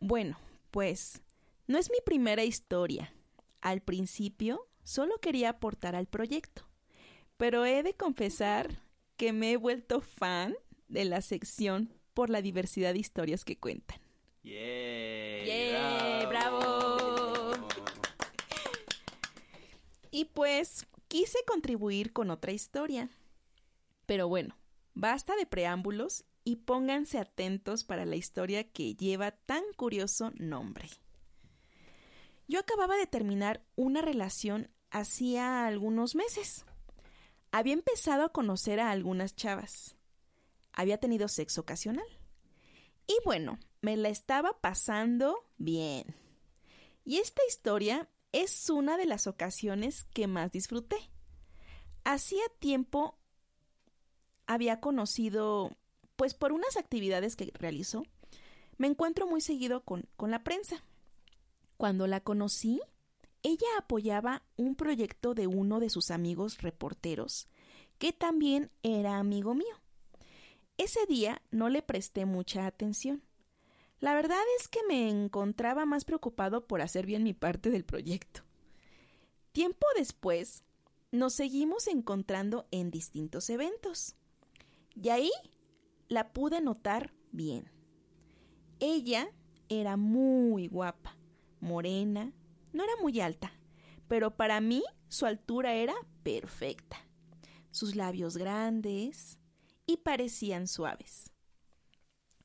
Bueno, 0.00 0.38
pues 0.70 1.22
no 1.66 1.78
es 1.78 1.90
mi 1.90 1.98
primera 2.04 2.44
historia. 2.44 3.12
Al 3.60 3.80
principio 3.80 4.68
solo 4.82 5.18
quería 5.18 5.50
aportar 5.50 5.94
al 5.94 6.06
proyecto, 6.06 6.68
pero 7.36 7.64
he 7.64 7.82
de 7.82 7.94
confesar 7.94 8.82
que 9.16 9.32
me 9.32 9.52
he 9.52 9.56
vuelto 9.56 10.00
fan 10.00 10.54
de 10.88 11.04
la 11.04 11.22
sección 11.22 11.92
por 12.14 12.30
la 12.30 12.42
diversidad 12.42 12.92
de 12.92 12.98
historias 12.98 13.44
que 13.44 13.58
cuentan. 13.58 13.98
¡Yeah! 14.42 16.26
¡Bravo! 16.28 17.52
Y 20.10 20.26
pues 20.26 20.86
quise 21.12 21.44
contribuir 21.46 22.14
con 22.14 22.30
otra 22.30 22.52
historia. 22.52 23.10
Pero 24.06 24.28
bueno, 24.28 24.56
basta 24.94 25.36
de 25.36 25.44
preámbulos 25.44 26.24
y 26.42 26.56
pónganse 26.56 27.18
atentos 27.18 27.84
para 27.84 28.06
la 28.06 28.16
historia 28.16 28.72
que 28.72 28.94
lleva 28.94 29.32
tan 29.32 29.62
curioso 29.76 30.32
nombre. 30.36 30.88
Yo 32.48 32.60
acababa 32.60 32.96
de 32.96 33.06
terminar 33.06 33.62
una 33.76 34.00
relación 34.00 34.70
hacía 34.90 35.66
algunos 35.66 36.14
meses. 36.14 36.64
Había 37.50 37.74
empezado 37.74 38.24
a 38.24 38.32
conocer 38.32 38.80
a 38.80 38.90
algunas 38.90 39.36
chavas. 39.36 39.96
Había 40.72 40.96
tenido 40.96 41.28
sexo 41.28 41.60
ocasional. 41.60 42.06
Y 43.06 43.18
bueno, 43.26 43.58
me 43.82 43.98
la 43.98 44.08
estaba 44.08 44.62
pasando 44.62 45.46
bien. 45.58 46.16
Y 47.04 47.18
esta 47.18 47.42
historia 47.46 48.08
es 48.32 48.70
una 48.70 48.96
de 48.96 49.06
las 49.06 49.26
ocasiones 49.26 50.04
que 50.12 50.26
más 50.26 50.50
disfruté. 50.50 50.96
Hacía 52.04 52.42
tiempo 52.58 53.16
había 54.46 54.80
conocido 54.80 55.70
pues 56.16 56.34
por 56.34 56.52
unas 56.52 56.76
actividades 56.76 57.36
que 57.36 57.52
realizó, 57.54 58.04
me 58.76 58.86
encuentro 58.86 59.26
muy 59.26 59.40
seguido 59.40 59.84
con, 59.84 60.08
con 60.16 60.30
la 60.30 60.44
prensa. 60.44 60.82
Cuando 61.76 62.06
la 62.06 62.20
conocí, 62.20 62.80
ella 63.42 63.66
apoyaba 63.78 64.42
un 64.56 64.76
proyecto 64.76 65.34
de 65.34 65.46
uno 65.46 65.80
de 65.80 65.90
sus 65.90 66.10
amigos 66.10 66.62
reporteros, 66.62 67.48
que 67.98 68.12
también 68.12 68.70
era 68.82 69.18
amigo 69.18 69.54
mío. 69.54 69.80
Ese 70.78 71.06
día 71.06 71.42
no 71.50 71.68
le 71.68 71.82
presté 71.82 72.24
mucha 72.24 72.66
atención. 72.66 73.22
La 74.02 74.14
verdad 74.16 74.42
es 74.58 74.66
que 74.66 74.80
me 74.88 75.08
encontraba 75.08 75.86
más 75.86 76.04
preocupado 76.04 76.66
por 76.66 76.82
hacer 76.82 77.06
bien 77.06 77.22
mi 77.22 77.34
parte 77.34 77.70
del 77.70 77.84
proyecto. 77.84 78.42
Tiempo 79.52 79.86
después, 79.96 80.64
nos 81.12 81.34
seguimos 81.34 81.86
encontrando 81.86 82.66
en 82.72 82.90
distintos 82.90 83.48
eventos. 83.48 84.16
Y 84.96 85.10
ahí 85.10 85.30
la 86.08 86.32
pude 86.32 86.60
notar 86.60 87.14
bien. 87.30 87.70
Ella 88.80 89.30
era 89.68 89.96
muy 89.96 90.66
guapa, 90.66 91.16
morena, 91.60 92.32
no 92.72 92.82
era 92.82 92.96
muy 93.00 93.20
alta, 93.20 93.52
pero 94.08 94.36
para 94.36 94.60
mí 94.60 94.82
su 95.06 95.26
altura 95.26 95.74
era 95.74 95.94
perfecta. 96.24 96.96
Sus 97.70 97.94
labios 97.94 98.36
grandes 98.36 99.38
y 99.86 99.98
parecían 99.98 100.66
suaves. 100.66 101.30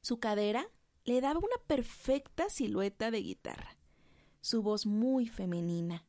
Su 0.03 0.19
cadera 0.19 0.69
le 1.07 1.21
daba 1.21 1.39
una 1.39 1.57
perfecta 1.67 2.49
silueta 2.49 3.11
de 3.11 3.21
guitarra. 3.21 3.77
Su 4.41 4.61
voz 4.61 4.85
muy 4.85 5.25
femenina. 5.25 6.05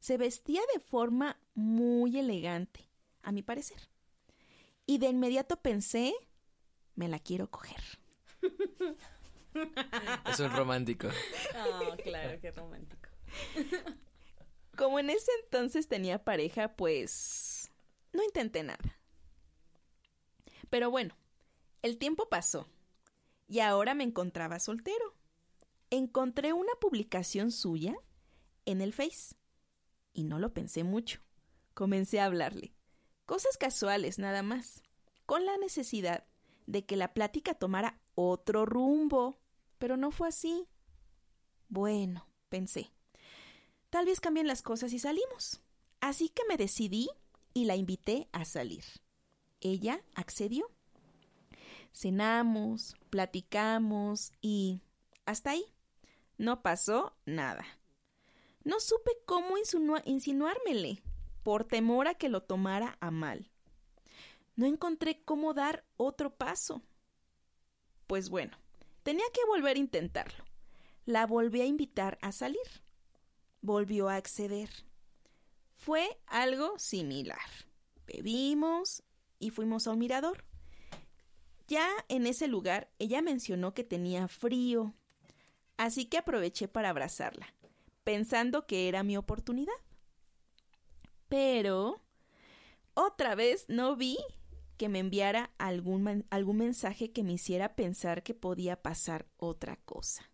Se 0.00 0.18
vestía 0.18 0.60
de 0.74 0.80
forma 0.80 1.38
muy 1.54 2.18
elegante, 2.18 2.90
a 3.22 3.30
mi 3.30 3.42
parecer. 3.42 3.88
Y 4.86 4.98
de 4.98 5.06
inmediato 5.06 5.56
pensé 5.62 6.12
me 6.96 7.08
la 7.08 7.20
quiero 7.20 7.48
coger. 7.48 7.80
Es 10.26 10.40
un 10.40 10.50
romántico. 10.50 11.08
Oh, 11.54 11.96
claro, 12.02 12.40
qué 12.40 12.50
romántico. 12.50 13.08
Como 14.76 14.98
en 14.98 15.10
ese 15.10 15.30
entonces 15.44 15.86
tenía 15.86 16.24
pareja, 16.24 16.74
pues 16.74 17.70
no 18.12 18.24
intenté 18.24 18.64
nada. 18.64 18.98
Pero 20.70 20.90
bueno, 20.90 21.16
el 21.82 21.98
tiempo 21.98 22.28
pasó 22.28 22.68
y 23.50 23.58
ahora 23.58 23.94
me 23.94 24.04
encontraba 24.04 24.60
soltero. 24.60 25.16
Encontré 25.90 26.52
una 26.52 26.72
publicación 26.80 27.50
suya 27.50 27.96
en 28.64 28.80
el 28.80 28.92
Face 28.92 29.34
y 30.12 30.22
no 30.22 30.38
lo 30.38 30.54
pensé 30.54 30.84
mucho. 30.84 31.20
Comencé 31.74 32.20
a 32.20 32.26
hablarle. 32.26 32.72
Cosas 33.26 33.56
casuales 33.56 34.20
nada 34.20 34.44
más, 34.44 34.84
con 35.26 35.44
la 35.46 35.56
necesidad 35.56 36.24
de 36.66 36.86
que 36.86 36.94
la 36.94 37.12
plática 37.12 37.54
tomara 37.54 38.00
otro 38.14 38.66
rumbo, 38.66 39.40
pero 39.78 39.96
no 39.96 40.12
fue 40.12 40.28
así. 40.28 40.68
Bueno, 41.68 42.28
pensé, 42.50 42.92
tal 43.90 44.06
vez 44.06 44.20
cambien 44.20 44.46
las 44.46 44.62
cosas 44.62 44.92
y 44.92 45.00
salimos. 45.00 45.60
Así 46.00 46.28
que 46.28 46.44
me 46.48 46.56
decidí 46.56 47.08
y 47.52 47.64
la 47.64 47.74
invité 47.74 48.28
a 48.30 48.44
salir. 48.44 48.84
Ella 49.60 50.04
accedió. 50.14 50.70
Cenamos, 51.92 52.94
platicamos 53.10 54.32
y... 54.40 54.80
hasta 55.26 55.50
ahí. 55.50 55.64
No 56.38 56.62
pasó 56.62 57.14
nada. 57.26 57.64
No 58.64 58.80
supe 58.80 59.10
cómo 59.26 59.56
insinuármele, 60.04 61.02
por 61.42 61.64
temor 61.64 62.08
a 62.08 62.14
que 62.14 62.28
lo 62.28 62.42
tomara 62.42 62.96
a 63.00 63.10
mal. 63.10 63.50
No 64.56 64.66
encontré 64.66 65.22
cómo 65.24 65.54
dar 65.54 65.84
otro 65.96 66.36
paso. 66.36 66.82
Pues 68.06 68.28
bueno, 68.28 68.56
tenía 69.02 69.24
que 69.32 69.44
volver 69.46 69.76
a 69.76 69.80
intentarlo. 69.80 70.44
La 71.06 71.26
volví 71.26 71.60
a 71.60 71.66
invitar 71.66 72.18
a 72.20 72.32
salir. 72.32 72.60
Volvió 73.62 74.08
a 74.08 74.16
acceder. 74.16 74.68
Fue 75.76 76.20
algo 76.26 76.78
similar. 76.78 77.38
Bebimos 78.06 79.02
y 79.38 79.50
fuimos 79.50 79.86
a 79.86 79.92
un 79.92 79.98
mirador. 79.98 80.44
Ya 81.70 81.88
en 82.08 82.26
ese 82.26 82.48
lugar 82.48 82.90
ella 82.98 83.22
mencionó 83.22 83.74
que 83.74 83.84
tenía 83.84 84.26
frío, 84.26 84.92
así 85.76 86.04
que 86.04 86.18
aproveché 86.18 86.66
para 86.66 86.88
abrazarla, 86.88 87.54
pensando 88.02 88.66
que 88.66 88.88
era 88.88 89.04
mi 89.04 89.16
oportunidad. 89.16 89.72
Pero 91.28 92.02
otra 92.94 93.36
vez 93.36 93.66
no 93.68 93.94
vi 93.94 94.18
que 94.78 94.88
me 94.88 94.98
enviara 94.98 95.52
algún, 95.58 96.26
algún 96.30 96.56
mensaje 96.56 97.12
que 97.12 97.22
me 97.22 97.34
hiciera 97.34 97.76
pensar 97.76 98.24
que 98.24 98.34
podía 98.34 98.82
pasar 98.82 99.28
otra 99.36 99.76
cosa. 99.76 100.28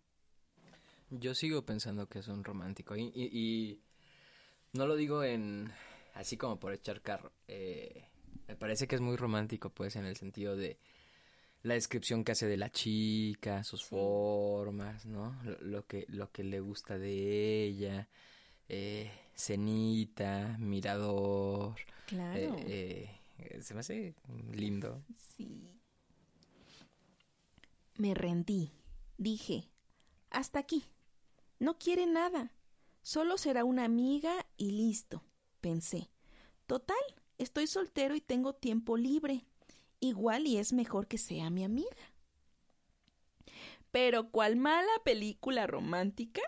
Yo 1.11 1.35
sigo 1.35 1.67
pensando 1.67 2.09
que 2.09 2.17
es 2.17 2.27
un 2.29 2.43
romántico 2.43 2.97
y, 2.97 3.79
no 4.73 4.87
lo 4.87 4.95
digo 4.95 5.23
en 5.23 5.71
así 6.15 6.35
como 6.35 6.59
por 6.59 6.73
echar 6.73 7.03
carro. 7.03 7.31
Eh, 7.47 8.07
me 8.47 8.55
parece 8.55 8.87
que 8.87 8.95
es 8.95 9.01
muy 9.01 9.17
romántico 9.17 9.69
pues 9.69 9.95
en 9.95 10.05
el 10.05 10.17
sentido 10.17 10.55
de 10.55 10.79
la 11.63 11.73
descripción 11.73 12.23
que 12.23 12.31
hace 12.31 12.47
de 12.47 12.57
la 12.57 12.71
chica, 12.71 13.63
sus 13.63 13.83
formas, 13.83 15.05
¿no? 15.05 15.39
Lo, 15.61 15.85
que, 15.85 16.05
lo 16.09 16.31
que 16.31 16.43
le 16.43 16.59
gusta 16.59 16.97
de 16.97 17.63
ella, 17.65 18.07
eh, 18.69 19.11
cenita, 19.35 20.57
mirador. 20.59 21.75
Claro. 22.07 22.55
Eh, 22.57 22.65
eh 22.67 23.17
eh, 23.39 23.61
se 23.61 23.73
me 23.73 23.81
hace 23.81 24.15
lindo. 24.51 25.03
Sí. 25.15 25.79
Me 27.95 28.13
rendí. 28.13 28.71
Dije, 29.17 29.69
hasta 30.29 30.59
aquí. 30.59 30.85
No 31.59 31.77
quiere 31.77 32.05
nada. 32.05 32.51
Solo 33.01 33.37
será 33.37 33.63
una 33.63 33.85
amiga 33.85 34.45
y 34.57 34.71
listo, 34.71 35.23
pensé. 35.61 36.09
Total, 36.65 36.97
estoy 37.37 37.67
soltero 37.67 38.15
y 38.15 38.21
tengo 38.21 38.53
tiempo 38.53 38.97
libre. 38.97 39.45
Igual 39.99 40.47
y 40.47 40.57
es 40.57 40.73
mejor 40.73 41.07
que 41.07 41.17
sea 41.17 41.49
mi 41.49 41.63
amiga. 41.63 42.13
Pero 43.91 44.29
cual 44.29 44.55
mala 44.55 44.91
película 45.03 45.65
romántica, 45.65 46.41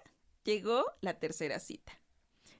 llegó 0.43 0.85
la 1.01 1.19
tercera 1.19 1.59
cita. 1.59 1.99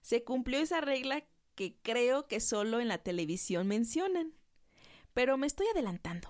Se 0.01 0.23
cumplió 0.23 0.59
esa 0.59 0.81
regla 0.81 1.25
que 1.55 1.75
creo 1.81 2.27
que 2.27 2.39
solo 2.39 2.79
en 2.79 2.87
la 2.87 2.99
televisión 2.99 3.67
mencionan. 3.67 4.33
Pero 5.13 5.37
me 5.37 5.47
estoy 5.47 5.67
adelantando. 5.67 6.29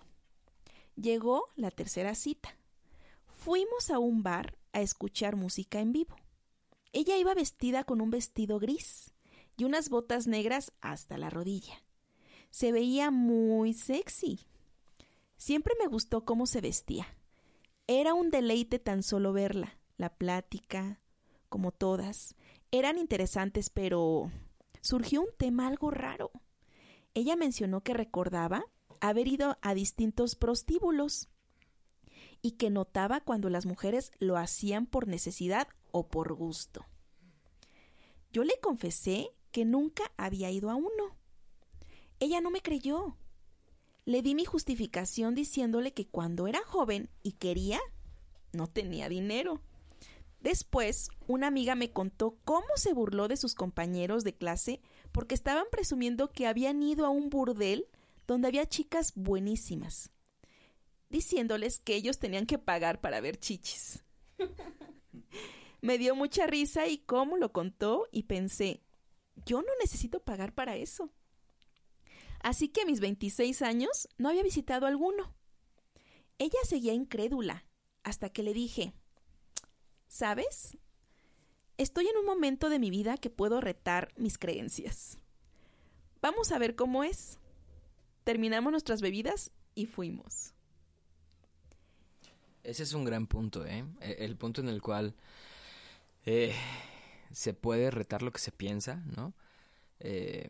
Llegó 0.96 1.50
la 1.56 1.72
tercera 1.72 2.16
cita. 2.16 2.58
Fuimos 3.28 3.89
a 3.89 4.00
un 4.00 4.24
bar 4.24 4.58
a 4.74 4.82
escuchar 4.82 5.36
música 5.36 5.80
en 5.80 5.94
vivo. 5.94 6.16
Ella 6.92 7.18
iba 7.18 7.34
vestida 7.34 7.84
con 7.84 8.01
un 8.01 8.10
vestido 8.10 8.60
gris 8.60 9.13
y 9.56 9.66
unas 9.66 9.89
botas 9.89 10.28
negras 10.28 10.74
hasta 10.82 11.18
la 11.18 11.30
rodilla. 11.30 11.84
Se 12.50 12.72
veía 12.72 13.12
muy 13.12 13.74
sexy. 13.74 14.49
Siempre 15.39 15.74
me 15.79 15.88
gustó 15.88 16.25
cómo 16.25 16.46
se 16.46 16.60
vestía. 16.60 17.08
Era 17.88 18.13
un 18.13 18.29
deleite 18.29 18.77
tan 18.77 19.03
solo 19.03 19.31
verla. 19.31 19.79
La 19.96 20.13
plática, 20.13 21.01
como 21.48 21.72
todas, 21.72 22.36
eran 22.72 22.98
interesantes, 22.98 23.69
pero 23.69 24.31
surgió 24.81 25.22
un 25.22 25.29
tema 25.38 25.67
algo 25.67 25.91
raro. 25.91 26.31
Ella 27.13 27.38
mencionó 27.38 27.81
que 27.81 27.93
recordaba 27.93 28.65
haber 29.00 29.29
ido 29.29 29.58
a 29.62 29.74
distintos 29.74 30.36
prostíbulos 30.36 31.29
y 32.41 32.51
que 32.51 32.69
notaba 32.69 33.22
cuando 33.22 33.50
las 33.50 33.65
mujeres 33.65 34.12
lo 34.19 34.36
hacían 34.36 34.88
por 34.88 35.08
necesidad 35.08 35.69
o 35.91 36.10
por 36.10 36.34
gusto. 36.34 36.86
Yo 38.34 38.43
le 38.43 38.60
confesé 38.60 39.29
que 39.51 39.63
nunca 39.63 40.12
había 40.17 40.51
ido 40.51 40.69
a 40.69 40.75
uno. 40.75 41.17
Ella 42.19 42.41
no 42.41 42.51
me 42.51 42.62
creyó. 42.62 43.15
Le 44.10 44.24
di 44.24 44.34
mi 44.34 44.44
justificación 44.44 45.36
diciéndole 45.36 45.94
que 45.94 46.08
cuando 46.08 46.48
era 46.48 46.63
joven 46.66 47.12
y 47.22 47.34
quería, 47.34 47.80
no 48.54 48.66
tenía 48.66 49.08
dinero. 49.08 49.62
Después, 50.39 51.10
una 51.28 51.46
amiga 51.46 51.75
me 51.75 51.92
contó 51.92 52.39
cómo 52.44 52.66
se 52.75 52.92
burló 52.92 53.28
de 53.28 53.38
sus 53.38 53.54
compañeros 53.54 54.24
de 54.24 54.34
clase 54.34 54.82
porque 55.12 55.36
estaban 55.36 55.66
presumiendo 55.70 56.32
que 56.32 56.48
habían 56.48 56.82
ido 56.82 57.06
a 57.06 57.12
un 57.12 57.30
burdel 57.30 57.86
donde 58.25 58.48
había 58.48 58.66
chicas 58.66 59.13
buenísimas, 59.13 60.10
diciéndoles 61.12 61.80
que 61.80 61.94
ellos 61.94 62.18
tenían 62.18 62.48
que 62.48 62.58
pagar 62.58 63.01
para 63.01 63.22
ver 63.22 63.38
chichis. 63.39 64.04
me 65.82 66.00
dio 66.00 66.16
mucha 66.16 66.48
risa 66.48 66.88
y 66.88 66.98
cómo 66.98 67.38
lo 67.38 67.51
contó 67.51 68.08
y 68.12 68.24
pensé, 68.24 68.82
yo 69.46 69.62
no 69.62 69.70
necesito 69.80 70.20
pagar 70.20 70.56
para 70.56 70.78
eso. 70.78 71.12
Así 72.41 72.69
que 72.69 72.81
a 72.81 72.86
mis 72.86 73.00
26 73.00 73.62
años 73.62 74.08
no 74.17 74.29
había 74.29 74.43
visitado 74.43 74.86
alguno. 74.86 75.34
Ella 76.38 76.60
seguía 76.63 76.93
incrédula 76.93 77.65
hasta 78.03 78.29
que 78.29 78.43
le 78.43 78.53
dije, 78.53 78.93
¿sabes? 80.08 80.77
Estoy 81.77 82.08
en 82.08 82.17
un 82.17 82.25
momento 82.25 82.69
de 82.69 82.79
mi 82.79 82.89
vida 82.89 83.17
que 83.17 83.29
puedo 83.29 83.62
retar 83.62 84.13
mis 84.17 84.38
creencias. 84.38 85.17
Vamos 86.22 86.51
a 86.51 86.60
ver 86.60 86.75
cómo 86.75 87.03
es. 87.03 87.39
Terminamos 88.24 88.72
nuestras 88.72 89.01
bebidas 89.01 89.51
y 89.75 89.86
fuimos. 89.86 90.53
Ese 92.63 92.84
es 92.84 92.93
un 92.93 93.05
gran 93.05 93.27
punto, 93.27 93.65
¿eh? 93.65 93.86
E, 94.01 94.25
el 94.25 94.36
punto 94.36 94.62
en 94.62 94.67
el 94.67 94.81
cual 94.81 95.15
eh, 96.25 96.53
se 97.31 97.53
puede 97.53 97.91
retar 97.91 98.22
lo 98.22 98.31
que 98.31 98.39
se 98.39 98.51
piensa, 98.51 98.96
¿no? 99.15 99.34
Eh, 100.00 100.50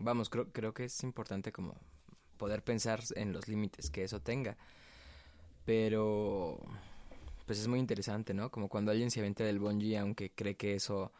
vamos, 0.00 0.30
creo, 0.30 0.50
creo 0.52 0.72
que 0.74 0.84
es 0.84 1.02
importante 1.02 1.52
como 1.52 1.74
poder 2.36 2.62
pensar 2.62 3.00
en 3.16 3.32
los 3.32 3.48
límites 3.48 3.90
que 3.90 4.04
eso 4.04 4.20
tenga. 4.20 4.56
Pero 5.64 6.58
pues 7.46 7.58
es 7.58 7.68
muy 7.68 7.78
interesante, 7.78 8.34
¿no? 8.34 8.50
Como 8.50 8.68
cuando 8.68 8.90
alguien 8.90 9.10
se 9.10 9.20
avienta 9.20 9.44
del 9.44 9.58
bungee 9.58 9.96
aunque 9.96 10.30
cree 10.30 10.54
que 10.56 10.74
eso 10.74 11.12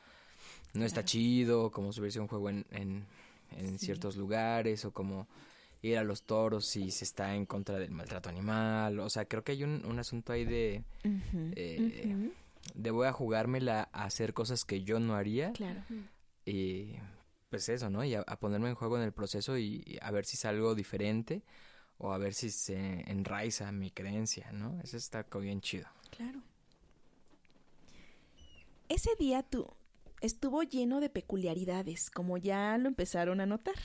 no 0.75 0.85
está 0.85 1.05
chido, 1.05 1.71
como 1.71 1.93
subirse 1.93 2.19
a 2.19 2.23
un 2.23 2.29
juego 2.29 2.51
en, 2.51 2.67
en, 2.71 3.79
ciertos 3.79 4.17
lugares 4.17 4.85
o 4.85 4.93
como 4.93 5.27
ir 5.81 5.97
a 5.97 6.05
los 6.05 6.25
toros 6.25 6.67
si 6.67 6.91
se 6.91 7.05
está 7.05 7.35
en 7.35 7.47
contra 7.47 7.79
del 7.79 7.91
maltrato 7.91 8.29
animal. 8.29 9.01
O 9.01 9.11
sea, 9.11 9.25
creo 9.25 9.43
que 9.43 9.53
hay 9.53 9.65
un, 9.65 9.85
un 9.87 9.99
asunto 9.99 10.33
ahí 10.33 10.45
de... 10.45 10.83
eh, 11.57 12.31
De 12.75 12.91
voy 12.91 13.07
a 13.07 13.13
jugármela 13.13 13.89
a 13.93 14.05
hacer 14.05 14.35
cosas 14.35 14.65
que 14.65 14.83
yo 14.83 15.01
no 15.01 15.15
haría. 15.15 15.53
Claro. 15.53 15.81
Y 16.45 16.95
pues 17.49 17.69
eso, 17.69 17.91
¿no? 17.91 18.05
Y 18.05 18.15
a, 18.15 18.25
ponerme 18.41 18.69
en 18.69 18.75
juego 18.75 18.97
en 18.97 19.03
el 19.03 19.13
proceso 19.13 19.57
y, 19.59 19.99
a 20.03 20.11
ver 20.11 20.25
si 20.25 20.37
salgo 20.37 20.75
diferente 20.75 21.43
o 21.99 22.13
a 22.13 22.19
ver 22.19 22.35
si 22.35 22.51
se 22.51 23.11
enraiza 23.11 23.73
mi 23.73 23.91
creencia, 23.91 24.53
¿no? 24.53 24.81
Eso 24.83 24.97
está 24.97 25.27
bien 25.41 25.61
chido. 25.61 25.87
Claro. 26.11 26.43
Ese 28.89 29.11
día 29.19 29.43
tú 29.43 29.75
estuvo 30.21 30.63
lleno 30.63 31.01
de 31.01 31.11
peculiaridades, 31.11 32.11
como 32.11 32.39
ya 32.39 32.77
lo 32.79 32.89
empezaron 32.89 33.41
a 33.41 33.47
notar. 33.47 33.77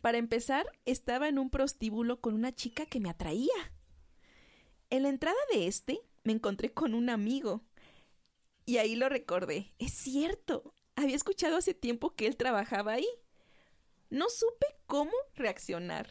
Para 0.00 0.18
empezar, 0.18 0.66
estaba 0.86 1.28
en 1.28 1.38
un 1.38 1.50
prostíbulo 1.50 2.20
con 2.20 2.34
una 2.34 2.54
chica 2.54 2.86
que 2.86 3.00
me 3.00 3.10
atraía. 3.10 3.72
En 4.88 5.02
la 5.02 5.08
entrada 5.08 5.38
de 5.52 5.66
este 5.66 6.00
me 6.24 6.32
encontré 6.32 6.72
con 6.72 6.94
un 6.94 7.10
amigo. 7.10 7.62
Y 8.66 8.78
ahí 8.78 8.96
lo 8.96 9.08
recordé. 9.08 9.72
Es 9.78 9.92
cierto. 9.92 10.74
Había 11.00 11.16
escuchado 11.16 11.56
hace 11.56 11.74
tiempo 11.74 12.14
que 12.14 12.26
él 12.26 12.36
trabajaba 12.36 12.92
ahí. 12.92 13.08
No 14.10 14.28
supe 14.28 14.66
cómo 14.86 15.12
reaccionar. 15.34 16.10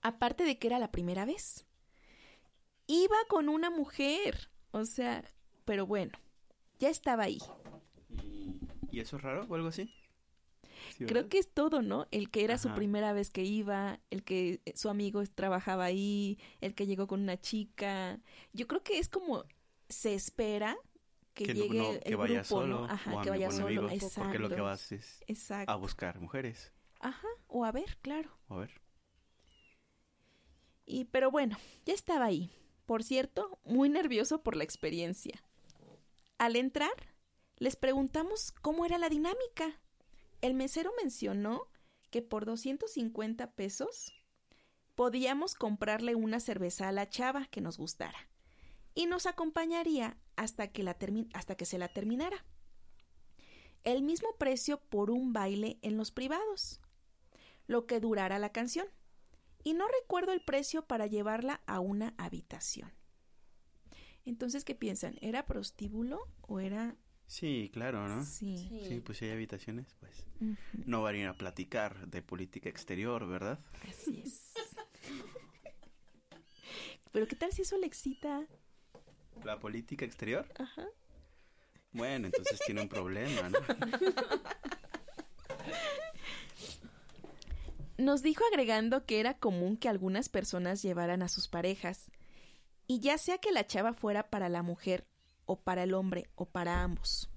Aparte 0.00 0.44
de 0.44 0.58
que 0.58 0.68
era 0.68 0.78
la 0.78 0.90
primera 0.90 1.24
vez 1.24 1.66
iba 2.88 3.16
con 3.28 3.48
una 3.48 3.70
mujer. 3.70 4.50
O 4.72 4.84
sea, 4.84 5.22
pero 5.64 5.86
bueno, 5.86 6.12
ya 6.80 6.88
estaba 6.88 7.24
ahí. 7.24 7.38
¿Y, 8.90 9.00
eso 9.00 9.16
es 9.16 9.22
raro 9.22 9.46
o 9.48 9.54
algo 9.54 9.68
así? 9.68 9.94
Creo 11.06 11.28
que 11.28 11.38
es 11.38 11.52
todo, 11.52 11.80
¿no? 11.82 12.08
El 12.10 12.28
que 12.30 12.42
era 12.42 12.58
su 12.58 12.74
primera 12.74 13.12
vez 13.12 13.30
que 13.30 13.44
iba, 13.44 14.00
el 14.10 14.24
que 14.24 14.60
su 14.74 14.88
amigo 14.88 15.22
trabajaba 15.26 15.84
ahí, 15.84 16.38
el 16.60 16.74
que 16.74 16.86
llegó 16.86 17.06
con 17.06 17.20
una 17.20 17.40
chica. 17.40 18.18
Yo 18.52 18.66
creo 18.66 18.82
que 18.82 18.98
es 18.98 19.08
como 19.08 19.44
se 19.88 20.14
espera 20.14 20.76
que, 21.44 21.54
llegue 21.54 22.00
el 22.04 22.16
vaya 22.16 22.40
grupo, 22.40 22.48
solo, 22.48 22.84
Ajá, 22.84 23.22
que 23.22 23.30
vaya 23.30 23.50
solo, 23.50 23.88
Porque 24.16 24.38
lo 24.38 24.48
que 24.48 24.60
vas 24.60 24.92
es 24.92 25.50
a 25.50 25.74
buscar 25.76 26.20
mujeres. 26.20 26.72
Ajá, 27.00 27.28
o 27.46 27.64
a 27.64 27.72
ver, 27.72 27.96
claro. 28.02 28.30
a 28.48 28.56
ver. 28.56 28.80
Y 30.84 31.04
pero 31.04 31.30
bueno, 31.30 31.56
ya 31.84 31.94
estaba 31.94 32.24
ahí. 32.24 32.50
Por 32.86 33.04
cierto, 33.04 33.58
muy 33.64 33.88
nervioso 33.88 34.42
por 34.42 34.56
la 34.56 34.64
experiencia. 34.64 35.42
Al 36.38 36.56
entrar, 36.56 36.92
les 37.56 37.76
preguntamos 37.76 38.52
cómo 38.62 38.86
era 38.86 38.98
la 38.98 39.08
dinámica. 39.08 39.80
El 40.40 40.54
mesero 40.54 40.92
mencionó 41.02 41.68
que 42.10 42.22
por 42.22 42.46
250 42.46 43.52
pesos 43.52 44.14
podíamos 44.94 45.54
comprarle 45.54 46.14
una 46.14 46.40
cerveza 46.40 46.88
a 46.88 46.92
la 46.92 47.08
chava 47.08 47.46
que 47.46 47.60
nos 47.60 47.76
gustara 47.76 48.18
y 48.94 49.06
nos 49.06 49.26
acompañaría 49.26 50.16
hasta 50.38 50.68
que, 50.68 50.84
la 50.84 50.96
hasta 51.34 51.56
que 51.56 51.66
se 51.66 51.78
la 51.78 51.88
terminara. 51.88 52.44
El 53.84 54.02
mismo 54.02 54.28
precio 54.38 54.80
por 54.80 55.10
un 55.10 55.32
baile 55.32 55.78
en 55.82 55.96
los 55.96 56.12
privados, 56.12 56.80
lo 57.66 57.86
que 57.86 58.00
durara 58.00 58.38
la 58.38 58.52
canción 58.52 58.86
y 59.64 59.74
no 59.74 59.86
recuerdo 59.88 60.32
el 60.32 60.40
precio 60.40 60.86
para 60.86 61.06
llevarla 61.06 61.60
a 61.66 61.80
una 61.80 62.14
habitación. 62.18 62.92
Entonces, 64.24 64.64
¿qué 64.64 64.74
piensan? 64.74 65.18
¿Era 65.20 65.44
prostíbulo 65.44 66.20
o 66.42 66.60
era...? 66.60 66.96
Sí, 67.26 67.70
claro, 67.72 68.08
¿no? 68.08 68.24
Sí. 68.24 68.68
Sí, 68.88 69.02
pues 69.04 69.18
si 69.18 69.26
hay 69.26 69.32
habitaciones, 69.32 69.94
pues 70.00 70.24
no 70.86 71.02
varían 71.02 71.28
a 71.28 71.36
platicar 71.36 72.08
de 72.08 72.22
política 72.22 72.68
exterior, 72.68 73.26
¿verdad? 73.26 73.58
Así 73.88 74.22
es. 74.24 74.54
Pero 77.12 77.26
¿qué 77.26 77.36
tal 77.36 77.52
si 77.52 77.62
eso 77.62 77.76
le 77.76 77.86
excita? 77.86 78.46
¿La 79.44 79.58
política 79.58 80.04
exterior? 80.04 80.46
Ajá. 80.58 80.86
Bueno, 81.92 82.26
entonces 82.26 82.60
tiene 82.66 82.82
un 82.82 82.88
problema, 82.88 83.48
¿no? 83.48 83.58
Nos 87.96 88.22
dijo 88.22 88.44
agregando 88.50 89.06
que 89.06 89.18
era 89.18 89.38
común 89.38 89.76
que 89.76 89.88
algunas 89.88 90.28
personas 90.28 90.82
llevaran 90.82 91.22
a 91.22 91.28
sus 91.28 91.48
parejas, 91.48 92.10
y 92.86 93.00
ya 93.00 93.18
sea 93.18 93.38
que 93.38 93.50
la 93.50 93.66
chava 93.66 93.92
fuera 93.92 94.30
para 94.30 94.48
la 94.48 94.62
mujer, 94.62 95.06
o 95.46 95.60
para 95.60 95.82
el 95.82 95.94
hombre, 95.94 96.30
o 96.36 96.46
para 96.46 96.82
ambos. 96.82 97.28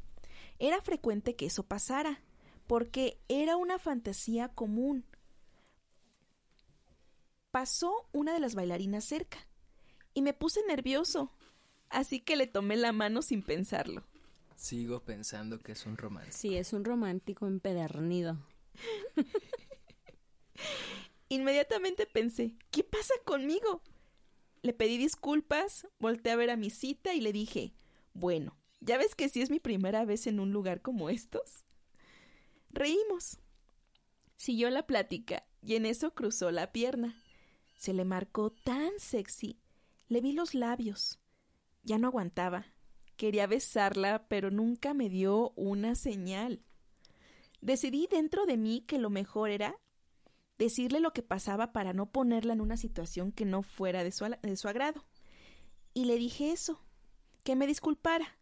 Era 0.60 0.82
frecuente 0.82 1.36
que 1.36 1.48
eso 1.48 1.64
pasara, 1.64 2.22
porque 2.68 3.20
era 3.28 3.58
una 3.58 3.80
fantasía 3.80 4.50
común. 4.50 5.06
Pasó 7.50 8.08
una 8.12 8.34
de 8.34 8.40
las 8.40 8.54
bailarinas 8.54 9.04
cerca, 9.04 9.40
y 10.14 10.22
me 10.22 10.34
puse 10.34 10.62
nervioso, 10.68 11.32
así 11.92 12.20
que 12.20 12.36
le 12.36 12.48
tomé 12.48 12.78
la 12.78 12.92
mano 12.92 13.22
sin 13.22 13.44
pensarlo. 13.44 14.04
Sigo 14.56 15.04
pensando 15.04 15.60
que 15.60 15.72
es 15.72 15.86
un 15.86 15.98
romántico. 15.98 16.38
Sí, 16.38 16.56
es 16.56 16.74
un 16.74 16.86
romántico 16.86 17.48
empedernido. 17.48 18.38
Inmediatamente 21.30 22.06
pensé, 22.06 22.56
¿qué 22.72 22.84
pasa 22.84 23.14
conmigo? 23.26 23.82
Le 24.62 24.74
pedí 24.74 24.98
disculpas, 24.98 25.88
volteé 25.98 26.34
a 26.34 26.36
ver 26.36 26.50
a 26.50 26.58
mi 26.58 26.70
cita 26.70 27.14
y 27.14 27.22
le 27.22 27.34
dije, 27.34 27.74
bueno, 28.14 28.56
¿ya 28.82 28.98
ves 28.98 29.16
que 29.16 29.30
sí 29.30 29.42
es 29.42 29.50
mi 29.50 29.60
primera 29.60 30.06
vez 30.06 30.28
en 30.28 30.40
un 30.40 30.52
lugar 30.52 30.82
como 30.82 31.10
estos? 31.10 31.64
Reímos. 32.70 33.40
Siguió 34.36 34.70
la 34.70 34.86
plática 34.86 35.46
y 35.62 35.76
en 35.76 35.86
eso 35.86 36.14
cruzó 36.14 36.52
la 36.52 36.72
pierna. 36.72 37.16
Se 37.78 37.94
le 37.94 38.06
marcó 38.06 38.52
tan 38.52 38.92
sexy. 39.00 39.58
Le 40.08 40.22
vi 40.22 40.34
los 40.34 40.54
labios. 40.54 41.21
Ya 41.84 41.98
no 41.98 42.08
aguantaba. 42.08 42.66
Quería 43.16 43.48
besarla, 43.48 44.28
pero 44.28 44.52
nunca 44.52 44.94
me 44.94 45.10
dio 45.10 45.52
una 45.56 45.96
señal. 45.96 46.64
Decidí 47.62 48.08
dentro 48.10 48.46
de 48.46 48.58
mí 48.58 48.82
que 48.82 48.98
lo 48.98 49.10
mejor 49.10 49.52
era 49.52 49.76
decirle 50.58 51.00
lo 51.00 51.12
que 51.12 51.24
pasaba 51.24 51.74
para 51.74 51.94
no 51.94 52.12
ponerla 52.12 52.54
en 52.54 52.62
una 52.62 52.78
situación 52.78 53.32
que 53.32 53.46
no 53.46 53.64
fuera 53.64 54.04
de 54.04 54.12
su, 54.12 54.68
agrado. 54.68 55.06
Y 55.94 56.06
le 56.06 56.18
dije 56.18 56.52
eso, 56.52 56.84
que 57.44 57.56
me 57.56 57.68
disculpara, 57.68 58.38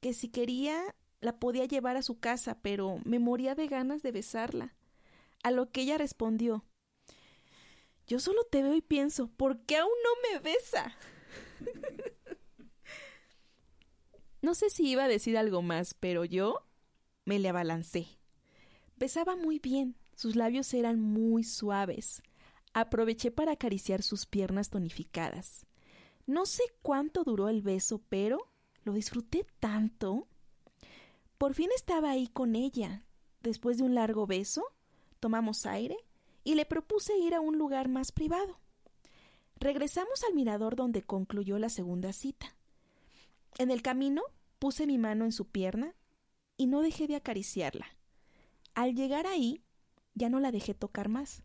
que 0.00 0.14
si 0.14 0.28
quería 0.28 0.94
la 1.20 1.38
podía 1.38 1.64
llevar 1.64 1.96
a 1.96 2.02
su 2.02 2.18
casa, 2.18 2.60
pero 2.60 2.98
me 3.04 3.18
moría 3.18 3.54
de 3.54 3.68
ganas 3.68 4.02
de 4.02 4.12
besarla. 4.12 4.74
A 5.42 5.50
lo 5.50 5.70
que 5.70 5.82
ella 5.82 5.98
respondió 5.98 6.64
Yo 8.06 8.18
solo 8.20 8.44
te 8.44 8.62
veo 8.62 8.74
y 8.74 8.80
pienso, 8.80 9.28
¿por 9.28 9.60
qué 9.66 9.76
aún 9.76 9.92
no 10.02 10.30
me 10.30 10.38
besa? 10.40 10.96
no 14.44 14.54
sé 14.54 14.70
si 14.70 14.88
iba 14.88 15.04
a 15.04 15.08
decir 15.08 15.36
algo 15.36 15.62
más, 15.62 15.94
pero 15.94 16.24
yo 16.24 16.66
me 17.24 17.38
le 17.38 17.48
abalancé. 17.48 18.06
Besaba 18.96 19.36
muy 19.36 19.58
bien, 19.58 19.96
sus 20.14 20.36
labios 20.36 20.72
eran 20.74 21.00
muy 21.00 21.44
suaves. 21.44 22.22
Aproveché 22.72 23.30
para 23.30 23.52
acariciar 23.52 24.02
sus 24.02 24.26
piernas 24.26 24.70
tonificadas. 24.70 25.66
No 26.26 26.46
sé 26.46 26.62
cuánto 26.82 27.24
duró 27.24 27.48
el 27.48 27.62
beso, 27.62 28.00
pero 28.08 28.48
lo 28.84 28.92
disfruté 28.92 29.46
tanto. 29.60 30.28
Por 31.38 31.54
fin 31.54 31.70
estaba 31.74 32.10
ahí 32.10 32.28
con 32.28 32.54
ella. 32.54 33.04
Después 33.42 33.78
de 33.78 33.84
un 33.84 33.94
largo 33.94 34.26
beso, 34.26 34.64
tomamos 35.20 35.66
aire 35.66 35.96
y 36.44 36.54
le 36.54 36.64
propuse 36.66 37.16
ir 37.18 37.34
a 37.34 37.40
un 37.40 37.58
lugar 37.58 37.88
más 37.88 38.12
privado. 38.12 38.58
Regresamos 39.56 40.22
al 40.24 40.34
mirador 40.34 40.76
donde 40.76 41.02
concluyó 41.02 41.58
la 41.58 41.68
segunda 41.68 42.12
cita. 42.12 42.54
En 43.58 43.70
el 43.70 43.82
camino 43.82 44.22
puse 44.58 44.86
mi 44.86 44.98
mano 44.98 45.24
en 45.24 45.32
su 45.32 45.46
pierna 45.46 45.94
y 46.56 46.66
no 46.66 46.80
dejé 46.82 47.06
de 47.06 47.16
acariciarla. 47.16 47.86
Al 48.74 48.94
llegar 48.94 49.26
ahí, 49.26 49.62
ya 50.14 50.28
no 50.28 50.40
la 50.40 50.50
dejé 50.50 50.74
tocar 50.74 51.08
más. 51.08 51.42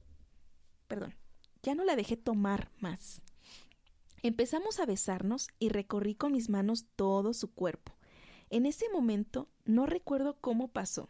Perdón, 0.88 1.16
ya 1.62 1.76
no 1.76 1.84
la 1.84 1.96
dejé 1.96 2.18
tomar 2.18 2.72
más. 2.80 3.22
Empezamos 4.22 4.80
a 4.80 4.86
besarnos 4.86 5.48
y 5.60 5.70
recorrí 5.70 6.16
con 6.16 6.32
mis 6.32 6.50
manos 6.50 6.86
todo 6.96 7.34
su 7.34 7.54
cuerpo. 7.54 7.94
En 8.50 8.66
ese 8.66 8.90
momento 8.90 9.48
no 9.66 9.86
recuerdo 9.86 10.38
cómo 10.42 10.68
pasó, 10.68 11.10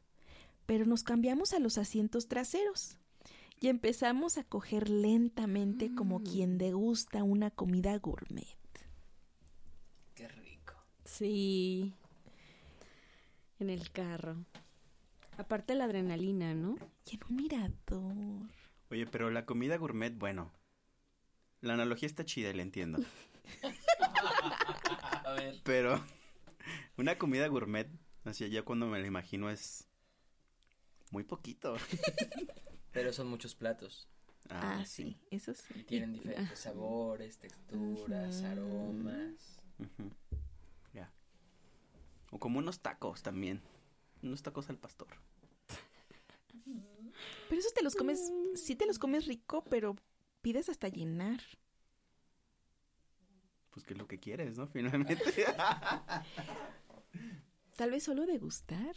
pero 0.66 0.86
nos 0.86 1.04
cambiamos 1.04 1.54
a 1.54 1.60
los 1.60 1.78
asientos 1.78 2.28
traseros 2.28 2.98
y 3.62 3.70
empezamos 3.70 4.38
a 4.38 4.44
coger 4.44 4.90
lentamente 4.90 5.94
como 5.96 6.20
mm. 6.20 6.24
quien 6.24 6.58
degusta 6.58 7.24
una 7.24 7.50
comida 7.52 7.98
gourmet. 7.98 8.48
Sí. 11.10 11.94
En 13.60 13.70
el 13.70 13.92
carro. 13.92 14.38
Aparte 15.38 15.76
la 15.76 15.86
adrenalina, 15.86 16.54
¿no? 16.54 16.78
Y 17.06 17.16
en 17.16 17.22
un 17.30 17.36
mirador. 17.36 18.50
Oye, 18.90 19.06
pero 19.06 19.30
la 19.30 19.46
comida 19.46 19.78
gourmet, 19.78 20.18
bueno. 20.18 20.52
La 21.62 21.74
analogía 21.74 22.08
está 22.08 22.24
chida 22.24 22.52
y 22.52 22.54
la 22.54 22.62
entiendo. 22.62 23.00
A 25.26 25.34
ver. 25.34 25.60
Pero 25.64 26.02
una 26.98 27.18
comida 27.18 27.48
gourmet, 27.48 27.90
así 28.24 28.50
ya 28.50 28.64
cuando 28.64 28.88
me 28.88 29.00
la 29.00 29.08
imagino 29.08 29.50
es 29.50 29.88
muy 31.12 31.24
poquito. 31.24 31.76
Pero 32.92 33.12
son 33.14 33.28
muchos 33.28 33.56
platos. 33.56 34.08
Ah, 34.50 34.80
ah 34.80 34.86
sí. 34.86 35.18
eso 35.32 35.54
sí. 35.54 35.74
Y 35.76 35.84
tienen 35.84 36.14
diferentes 36.14 36.52
ah. 36.52 36.56
sabores, 36.56 37.38
texturas, 37.38 38.42
aromas. 38.44 39.60
O 42.32 42.40
como 42.40 42.60
unos 42.60 42.80
tacos 42.80 43.24
también. 43.24 43.62
Unos 44.22 44.44
tacos 44.44 44.70
al 44.70 44.78
pastor. 44.78 45.08
Pero 47.50 47.60
esos 47.60 47.74
te 47.74 47.84
los 47.84 47.96
comes, 47.96 48.32
sí 48.56 48.76
te 48.76 48.86
los 48.86 49.00
comes 49.00 49.26
rico, 49.26 49.64
pero 49.66 49.96
pides 50.42 50.70
hasta 50.70 50.88
llenar. 50.88 51.42
Pues 53.72 53.86
que 53.86 53.94
es 53.94 54.00
lo 54.00 54.08
que 54.08 54.20
quieres, 54.20 54.58
¿no? 54.58 54.68
Finalmente. 54.74 55.46
Tal 57.76 57.92
vez 57.92 58.04
solo 58.04 58.26
degustar. 58.26 58.96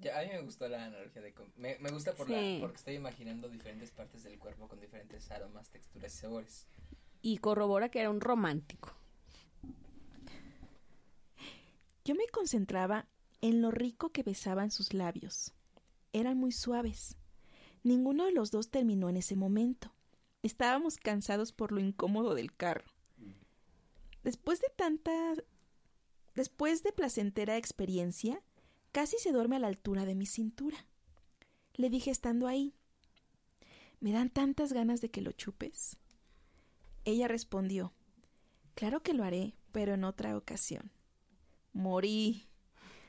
Ya, 0.00 0.18
a 0.18 0.22
mí 0.22 0.30
me 0.30 0.40
gustó 0.40 0.66
la 0.66 0.86
analogía 0.86 1.20
de... 1.20 1.34
Me, 1.56 1.78
me 1.78 1.90
gusta 1.90 2.14
por 2.14 2.30
la, 2.30 2.58
porque 2.58 2.76
estoy 2.76 2.94
imaginando 2.94 3.50
diferentes 3.50 3.90
partes 3.90 4.22
del 4.22 4.38
cuerpo 4.38 4.66
con 4.66 4.80
diferentes 4.80 5.30
aromas, 5.30 5.68
texturas 5.68 6.14
y 6.14 6.16
sabores. 6.16 6.66
Y 7.20 7.36
corrobora 7.36 7.90
que 7.90 8.00
era 8.00 8.08
un 8.08 8.22
romántico. 8.22 8.94
Yo 12.04 12.14
me 12.14 12.26
concentraba 12.28 13.06
en 13.40 13.62
lo 13.62 13.70
rico 13.70 14.10
que 14.10 14.22
besaban 14.22 14.70
sus 14.70 14.94
labios. 14.94 15.52
Eran 16.12 16.38
muy 16.38 16.52
suaves. 16.52 17.16
Ninguno 17.82 18.24
de 18.26 18.32
los 18.32 18.50
dos 18.50 18.70
terminó 18.70 19.08
en 19.08 19.16
ese 19.16 19.36
momento. 19.36 19.92
Estábamos 20.42 20.96
cansados 20.96 21.52
por 21.52 21.72
lo 21.72 21.80
incómodo 21.80 22.34
del 22.34 22.54
carro. 22.54 22.90
Después 24.22 24.60
de 24.60 24.68
tanta... 24.76 25.34
Después 26.34 26.82
de 26.82 26.92
placentera 26.92 27.56
experiencia, 27.56 28.42
casi 28.92 29.18
se 29.18 29.32
duerme 29.32 29.56
a 29.56 29.58
la 29.60 29.66
altura 29.66 30.04
de 30.04 30.14
mi 30.14 30.26
cintura. 30.26 30.86
Le 31.74 31.90
dije 31.90 32.10
estando 32.10 32.46
ahí, 32.46 32.74
¿me 34.00 34.12
dan 34.12 34.30
tantas 34.30 34.72
ganas 34.72 35.00
de 35.00 35.10
que 35.10 35.22
lo 35.22 35.32
chupes? 35.32 35.96
Ella 37.04 37.28
respondió, 37.28 37.92
Claro 38.74 39.02
que 39.02 39.12
lo 39.12 39.24
haré, 39.24 39.54
pero 39.72 39.94
en 39.94 40.04
otra 40.04 40.36
ocasión. 40.36 40.90
Morí. 41.72 42.46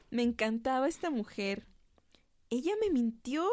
Me 0.10 0.24
encantaba 0.24 0.88
esta 0.88 1.10
mujer. 1.10 1.67
Ella 2.50 2.74
me 2.82 2.89
mintió. 2.89 3.47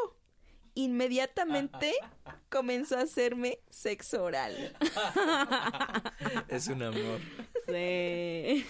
Inmediatamente 0.74 1.92
comenzó 2.50 2.98
a 2.98 3.02
hacerme 3.02 3.60
sexo 3.68 4.22
oral. 4.22 4.76
Es 6.48 6.68
un 6.68 6.82
amor. 6.82 7.20
Sí. 7.66 8.64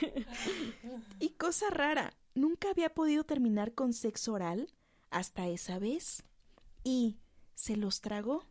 Y 1.18 1.30
cosa 1.30 1.70
rara, 1.70 2.14
nunca 2.34 2.70
había 2.70 2.94
podido 2.94 3.24
terminar 3.24 3.74
con 3.74 3.92
sexo 3.92 4.32
oral 4.32 4.72
hasta 5.10 5.48
esa 5.48 5.78
vez. 5.78 6.24
Y 6.82 7.18
se 7.54 7.76
los 7.76 8.00
tragó. 8.00 8.46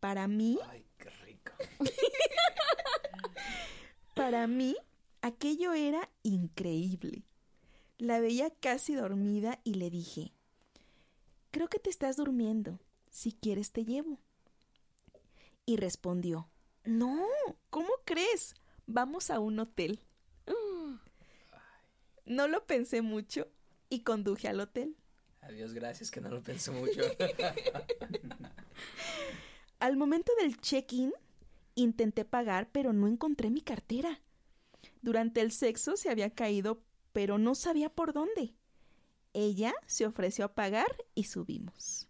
Para 0.00 0.28
mí. 0.28 0.58
Ay, 0.68 0.84
qué 0.98 1.10
rico. 1.10 1.52
para 4.14 4.46
mí, 4.46 4.76
aquello 5.24 5.72
era 5.72 6.10
increíble. 6.22 7.24
La 7.96 8.20
veía 8.20 8.50
casi 8.50 8.94
dormida 8.94 9.58
y 9.64 9.74
le 9.74 9.88
dije, 9.88 10.32
Creo 11.50 11.68
que 11.68 11.78
te 11.78 11.88
estás 11.88 12.16
durmiendo. 12.16 12.78
Si 13.10 13.32
quieres 13.32 13.72
te 13.72 13.84
llevo. 13.84 14.18
Y 15.64 15.76
respondió, 15.76 16.50
No, 16.84 17.24
¿cómo 17.70 17.88
crees? 18.04 18.54
Vamos 18.86 19.30
a 19.30 19.40
un 19.40 19.60
hotel. 19.60 20.00
No 22.26 22.48
lo 22.48 22.66
pensé 22.66 23.02
mucho 23.02 23.48
y 23.90 24.00
conduje 24.00 24.48
al 24.48 24.58
hotel. 24.58 24.96
Adiós, 25.42 25.74
gracias 25.74 26.10
que 26.10 26.22
no 26.22 26.30
lo 26.30 26.42
pensé 26.42 26.70
mucho. 26.70 27.02
al 29.78 29.98
momento 29.98 30.32
del 30.40 30.58
check-in, 30.58 31.12
intenté 31.74 32.24
pagar, 32.24 32.70
pero 32.72 32.94
no 32.94 33.08
encontré 33.08 33.50
mi 33.50 33.60
cartera. 33.60 34.22
Durante 35.04 35.42
el 35.42 35.52
sexo 35.52 35.98
se 35.98 36.08
había 36.08 36.30
caído, 36.30 36.82
pero 37.12 37.36
no 37.36 37.54
sabía 37.54 37.90
por 37.90 38.14
dónde. 38.14 38.54
Ella 39.34 39.74
se 39.86 40.06
ofreció 40.06 40.46
a 40.46 40.54
pagar 40.54 40.86
y 41.14 41.24
subimos. 41.24 42.08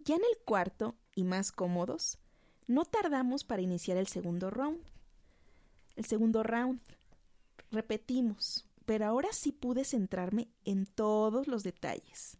Ya 0.00 0.16
en 0.16 0.22
el 0.22 0.42
cuarto, 0.44 0.96
y 1.14 1.22
más 1.22 1.52
cómodos, 1.52 2.18
no 2.66 2.84
tardamos 2.84 3.44
para 3.44 3.62
iniciar 3.62 3.96
el 3.96 4.08
segundo 4.08 4.50
round. 4.50 4.80
El 5.94 6.04
segundo 6.04 6.42
round. 6.42 6.80
Repetimos, 7.70 8.66
pero 8.84 9.06
ahora 9.06 9.32
sí 9.32 9.52
pude 9.52 9.84
centrarme 9.84 10.48
en 10.64 10.84
todos 10.84 11.46
los 11.46 11.62
detalles. 11.62 12.38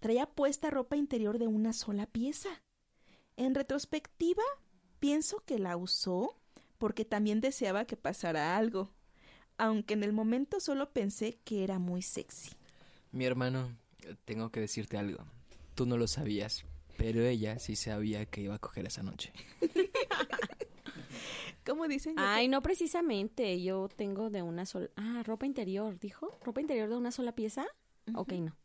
Traía 0.00 0.26
puesta 0.26 0.68
ropa 0.68 0.96
interior 0.96 1.38
de 1.38 1.46
una 1.46 1.72
sola 1.72 2.06
pieza. 2.06 2.48
En 3.36 3.54
retrospectiva, 3.54 4.42
pienso 4.98 5.44
que 5.44 5.60
la 5.60 5.76
usó 5.76 6.37
porque 6.78 7.04
también 7.04 7.40
deseaba 7.40 7.84
que 7.84 7.96
pasara 7.96 8.56
algo, 8.56 8.90
aunque 9.56 9.94
en 9.94 10.04
el 10.04 10.12
momento 10.12 10.60
solo 10.60 10.92
pensé 10.92 11.38
que 11.44 11.64
era 11.64 11.78
muy 11.78 12.02
sexy. 12.02 12.50
Mi 13.10 13.24
hermano, 13.24 13.76
tengo 14.24 14.50
que 14.50 14.60
decirte 14.60 14.96
algo. 14.96 15.24
Tú 15.74 15.86
no 15.86 15.96
lo 15.96 16.06
sabías, 16.06 16.64
pero 16.96 17.22
ella 17.22 17.58
sí 17.58 17.76
sabía 17.76 18.26
que 18.26 18.42
iba 18.42 18.54
a 18.54 18.58
coger 18.58 18.86
esa 18.86 19.02
noche. 19.02 19.32
¿Cómo 21.66 21.86
dicen? 21.86 22.14
Ay, 22.16 22.48
no 22.48 22.62
precisamente. 22.62 23.62
Yo 23.62 23.88
tengo 23.94 24.30
de 24.30 24.42
una 24.42 24.64
sola. 24.64 24.88
Ah, 24.96 25.22
ropa 25.24 25.44
interior, 25.44 25.98
dijo. 25.98 26.38
¿Ropa 26.42 26.62
interior 26.62 26.88
de 26.88 26.96
una 26.96 27.10
sola 27.10 27.32
pieza? 27.34 27.66
Ok, 28.14 28.32
no. 28.32 28.56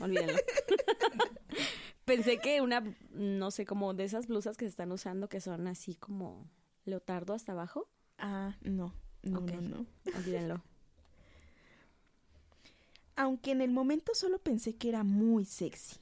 Olvídenlo. 0.00 0.34
Pensé 2.04 2.38
que 2.38 2.60
una, 2.60 2.84
no 3.10 3.50
sé, 3.50 3.66
como 3.66 3.92
de 3.94 4.04
esas 4.04 4.28
blusas 4.28 4.56
que 4.56 4.66
se 4.66 4.70
están 4.70 4.92
usando 4.92 5.28
que 5.28 5.40
son 5.40 5.66
así 5.66 5.94
como 5.94 6.48
leotardo 6.84 7.34
hasta 7.34 7.52
abajo. 7.52 7.88
Ah, 8.18 8.56
no. 8.62 8.94
No, 9.22 9.40
no, 9.40 9.60
no. 9.60 9.86
Olvídenlo. 10.16 10.62
Aunque 13.16 13.52
en 13.52 13.60
el 13.60 13.70
momento 13.70 14.14
solo 14.14 14.38
pensé 14.38 14.76
que 14.76 14.88
era 14.88 15.04
muy 15.04 15.44
sexy. 15.44 15.96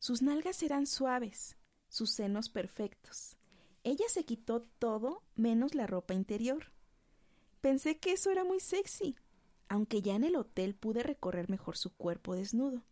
Sus 0.00 0.22
nalgas 0.22 0.62
eran 0.62 0.86
suaves, 0.86 1.56
sus 1.88 2.10
senos 2.10 2.48
perfectos. 2.48 3.36
Ella 3.84 4.04
se 4.08 4.24
quitó 4.24 4.62
todo 4.78 5.22
menos 5.34 5.74
la 5.74 5.86
ropa 5.86 6.14
interior. 6.14 6.72
Pensé 7.60 7.98
que 7.98 8.12
eso 8.12 8.30
era 8.30 8.44
muy 8.44 8.60
sexy, 8.60 9.16
aunque 9.68 10.02
ya 10.02 10.14
en 10.14 10.24
el 10.24 10.36
hotel 10.36 10.74
pude 10.74 11.02
recorrer 11.02 11.48
mejor 11.48 11.76
su 11.76 11.94
cuerpo 11.94 12.34
desnudo. 12.34 12.82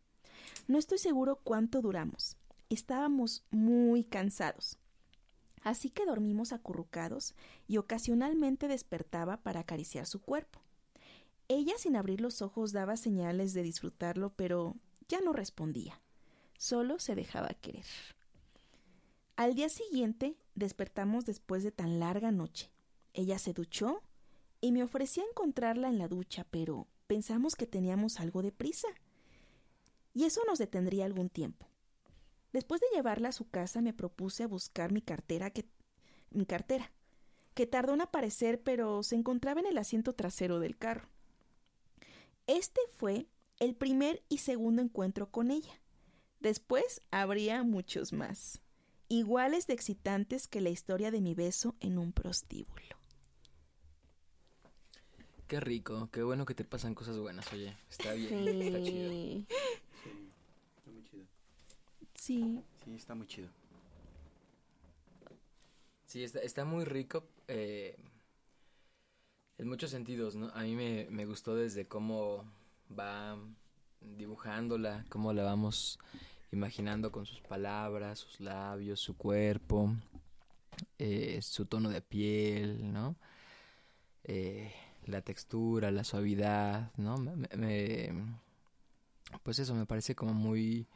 No 0.68 0.78
estoy 0.78 0.98
seguro 0.98 1.36
cuánto 1.42 1.82
duramos. 1.82 2.36
Estábamos 2.68 3.44
muy 3.50 4.04
cansados. 4.04 4.78
Así 5.66 5.90
que 5.90 6.06
dormimos 6.06 6.52
acurrucados 6.52 7.34
y 7.66 7.78
ocasionalmente 7.78 8.68
despertaba 8.68 9.38
para 9.38 9.58
acariciar 9.58 10.06
su 10.06 10.20
cuerpo. 10.20 10.60
Ella 11.48 11.72
sin 11.76 11.96
abrir 11.96 12.20
los 12.20 12.40
ojos 12.40 12.70
daba 12.70 12.96
señales 12.96 13.52
de 13.52 13.64
disfrutarlo, 13.64 14.32
pero 14.36 14.76
ya 15.08 15.20
no 15.20 15.32
respondía. 15.32 16.00
Solo 16.56 17.00
se 17.00 17.16
dejaba 17.16 17.48
querer. 17.48 17.84
Al 19.34 19.56
día 19.56 19.68
siguiente 19.68 20.36
despertamos 20.54 21.24
después 21.24 21.64
de 21.64 21.72
tan 21.72 21.98
larga 21.98 22.30
noche. 22.30 22.70
Ella 23.12 23.40
se 23.40 23.52
duchó 23.52 24.04
y 24.60 24.70
me 24.70 24.84
ofrecía 24.84 25.24
encontrarla 25.28 25.88
en 25.88 25.98
la 25.98 26.06
ducha, 26.06 26.46
pero 26.48 26.86
pensamos 27.08 27.56
que 27.56 27.66
teníamos 27.66 28.20
algo 28.20 28.40
de 28.40 28.52
prisa. 28.52 28.86
Y 30.14 30.26
eso 30.26 30.42
nos 30.46 30.60
detendría 30.60 31.06
algún 31.06 31.28
tiempo. 31.28 31.66
Después 32.56 32.80
de 32.80 32.86
llevarla 32.94 33.28
a 33.28 33.32
su 33.32 33.50
casa 33.50 33.82
me 33.82 33.92
propuse 33.92 34.42
a 34.42 34.48
buscar 34.48 34.90
mi 34.90 35.02
cartera 35.02 35.50
que 35.50 35.66
mi 36.30 36.46
cartera, 36.46 36.90
que 37.52 37.66
tardó 37.66 37.92
en 37.92 38.00
aparecer, 38.00 38.62
pero 38.62 39.02
se 39.02 39.14
encontraba 39.14 39.60
en 39.60 39.66
el 39.66 39.76
asiento 39.76 40.14
trasero 40.14 40.58
del 40.58 40.78
carro. 40.78 41.06
Este 42.46 42.80
fue 42.92 43.26
el 43.58 43.74
primer 43.74 44.22
y 44.30 44.38
segundo 44.38 44.80
encuentro 44.80 45.30
con 45.30 45.50
ella. 45.50 45.82
Después 46.40 47.02
habría 47.10 47.62
muchos 47.62 48.14
más, 48.14 48.62
iguales 49.08 49.66
de 49.66 49.74
excitantes 49.74 50.48
que 50.48 50.62
la 50.62 50.70
historia 50.70 51.10
de 51.10 51.20
mi 51.20 51.34
beso 51.34 51.74
en 51.80 51.98
un 51.98 52.14
prostíbulo. 52.14 52.96
Qué 55.46 55.60
rico, 55.60 56.08
qué 56.10 56.22
bueno 56.22 56.46
que 56.46 56.54
te 56.54 56.64
pasan 56.64 56.94
cosas 56.94 57.18
buenas, 57.18 57.52
oye. 57.52 57.76
Está 57.90 58.14
bien, 58.14 58.48
está 58.48 58.82
chido. 58.82 59.10
Sí. 59.10 59.46
Sí, 60.02 60.32
está 60.78 60.90
muy 60.90 61.04
chido. 61.04 61.26
Sí, 62.26 62.60
Sí, 62.84 62.92
está 62.96 63.14
muy 63.14 63.28
chido. 63.28 63.48
Sí, 66.06 66.24
está, 66.24 66.40
está 66.40 66.64
muy 66.64 66.84
rico 66.84 67.22
eh, 67.46 67.96
en 69.58 69.68
muchos 69.68 69.92
sentidos, 69.92 70.34
¿no? 70.34 70.48
A 70.54 70.62
mí 70.62 70.74
me, 70.74 71.06
me 71.08 71.24
gustó 71.24 71.54
desde 71.54 71.86
cómo 71.86 72.44
va 72.98 73.38
dibujándola, 74.00 75.04
cómo 75.08 75.32
la 75.32 75.44
vamos 75.44 76.00
imaginando 76.50 77.12
con 77.12 77.26
sus 77.26 77.40
palabras, 77.42 78.18
sus 78.18 78.40
labios, 78.40 78.98
su 78.98 79.16
cuerpo, 79.16 79.94
eh, 80.98 81.38
su 81.42 81.66
tono 81.66 81.90
de 81.90 82.02
piel, 82.02 82.92
¿no? 82.92 83.14
Eh, 84.24 84.72
la 85.04 85.22
textura, 85.22 85.92
la 85.92 86.02
suavidad, 86.02 86.90
¿no? 86.96 87.18
Me- 87.18 87.36
me- 87.36 87.56
me- 87.56 88.40
pues 89.44 89.60
eso 89.60 89.74
me 89.76 89.86
parece 89.86 90.16
como 90.16 90.34
muy 90.34 90.88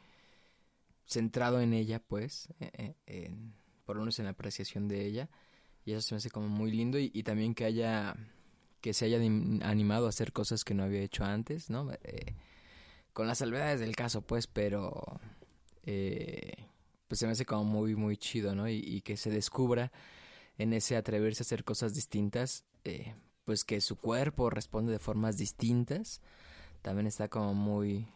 centrado 1.05 1.61
en 1.61 1.73
ella, 1.73 1.99
pues, 1.99 2.49
eh, 2.59 2.95
en- 3.05 3.53
por 3.85 3.95
lo 3.95 4.03
menos 4.03 4.19
en 4.19 4.25
la 4.25 4.31
apreciación 4.31 4.87
de 4.87 5.05
ella, 5.05 5.29
y 5.85 5.91
eso 5.93 6.01
se 6.01 6.13
me 6.15 6.17
hace 6.17 6.29
como 6.29 6.47
muy 6.47 6.71
lindo 6.71 6.99
y, 6.99 7.09
también 7.23 7.53
que 7.55 7.65
haya, 7.65 8.15
que 8.81 8.93
se 8.93 9.05
haya 9.05 9.17
anim- 9.17 9.61
animado 9.63 10.05
a 10.05 10.09
hacer 10.09 10.31
cosas 10.31 10.63
que 10.63 10.73
no 10.73 10.83
había 10.83 11.01
hecho 11.01 11.23
antes, 11.23 11.69
¿no? 11.69 11.91
Eh, 12.03 12.35
con 13.13 13.27
las 13.27 13.39
salvedades 13.39 13.79
del 13.79 13.95
caso, 13.95 14.21
pues, 14.21 14.47
pero 14.47 15.19
eh, 15.83 16.53
pues 17.07 17.19
se 17.19 17.25
me 17.25 17.33
hace 17.33 17.45
como 17.45 17.65
muy, 17.65 17.95
muy 17.95 18.15
chido, 18.17 18.55
¿no? 18.55 18.69
Y, 18.69 18.75
y 18.77 19.01
que 19.01 19.17
se 19.17 19.29
descubra 19.29 19.91
en 20.57 20.73
ese 20.73 20.95
atreverse 20.95 21.41
a 21.43 21.45
hacer 21.45 21.63
cosas 21.63 21.93
distintas, 21.93 22.63
eh, 22.83 23.15
pues 23.43 23.63
que 23.65 23.81
su 23.81 23.97
cuerpo 23.97 24.49
responde 24.49 24.91
de 24.91 24.99
formas 24.99 25.37
distintas, 25.37 26.21
también 26.81 27.07
está 27.07 27.27
como 27.27 27.53
muy, 27.53 28.07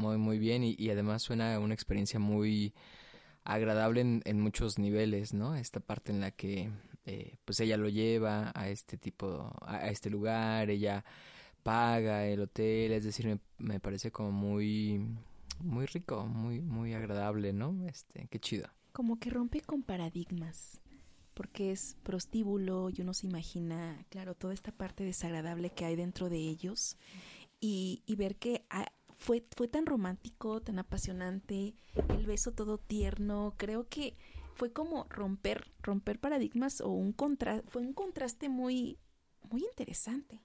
muy, 0.00 0.16
muy 0.18 0.38
bien 0.38 0.64
y, 0.64 0.90
además 0.90 1.22
suena 1.22 1.54
a 1.54 1.60
una 1.60 1.74
experiencia 1.74 2.18
muy 2.18 2.72
agradable 3.44 4.00
en, 4.00 4.22
en 4.24 4.40
muchos 4.40 4.78
niveles, 4.78 5.34
¿no? 5.34 5.54
Esta 5.54 5.80
parte 5.80 6.10
en 6.12 6.20
la 6.20 6.30
que 6.30 6.70
eh, 7.04 7.36
pues 7.44 7.60
ella 7.60 7.76
lo 7.76 7.88
lleva 7.88 8.50
a 8.54 8.68
este 8.68 8.96
tipo, 8.96 9.52
a, 9.60 9.76
a 9.76 9.88
este 9.90 10.10
lugar, 10.10 10.70
ella 10.70 11.04
paga 11.62 12.26
el 12.26 12.40
hotel, 12.40 12.92
es 12.92 13.04
decir, 13.04 13.38
me, 13.58 13.80
parece 13.80 14.10
como 14.10 14.32
muy, 14.32 15.06
muy 15.60 15.86
rico, 15.86 16.26
muy, 16.26 16.60
muy 16.60 16.94
agradable, 16.94 17.52
¿no? 17.52 17.86
Este, 17.86 18.26
qué 18.30 18.40
chido. 18.40 18.68
como 18.92 19.18
que 19.18 19.30
rompe 19.30 19.60
con 19.60 19.82
paradigmas, 19.82 20.80
porque 21.34 21.72
es 21.72 21.96
prostíbulo 22.02 22.90
y 22.90 23.02
uno 23.02 23.14
se 23.14 23.26
imagina, 23.26 24.04
claro, 24.08 24.34
toda 24.34 24.54
esta 24.54 24.72
parte 24.72 25.04
desagradable 25.04 25.70
que 25.70 25.84
hay 25.84 25.96
dentro 25.96 26.28
de 26.28 26.38
ellos 26.38 26.96
y, 27.60 28.02
y 28.06 28.16
ver 28.16 28.36
que 28.36 28.64
ah, 28.70 28.86
fue, 29.20 29.46
fue 29.54 29.68
tan 29.68 29.86
romántico, 29.86 30.60
tan 30.62 30.78
apasionante, 30.78 31.76
el 32.08 32.26
beso 32.26 32.52
todo 32.52 32.78
tierno, 32.78 33.54
creo 33.58 33.86
que 33.86 34.16
fue 34.54 34.72
como 34.72 35.04
romper, 35.10 35.70
romper 35.82 36.18
paradigmas 36.18 36.80
o 36.80 36.88
un 36.88 37.12
contra, 37.12 37.62
fue 37.68 37.82
un 37.82 37.92
contraste 37.92 38.48
muy, 38.48 38.98
muy 39.50 39.62
interesante. 39.62 40.40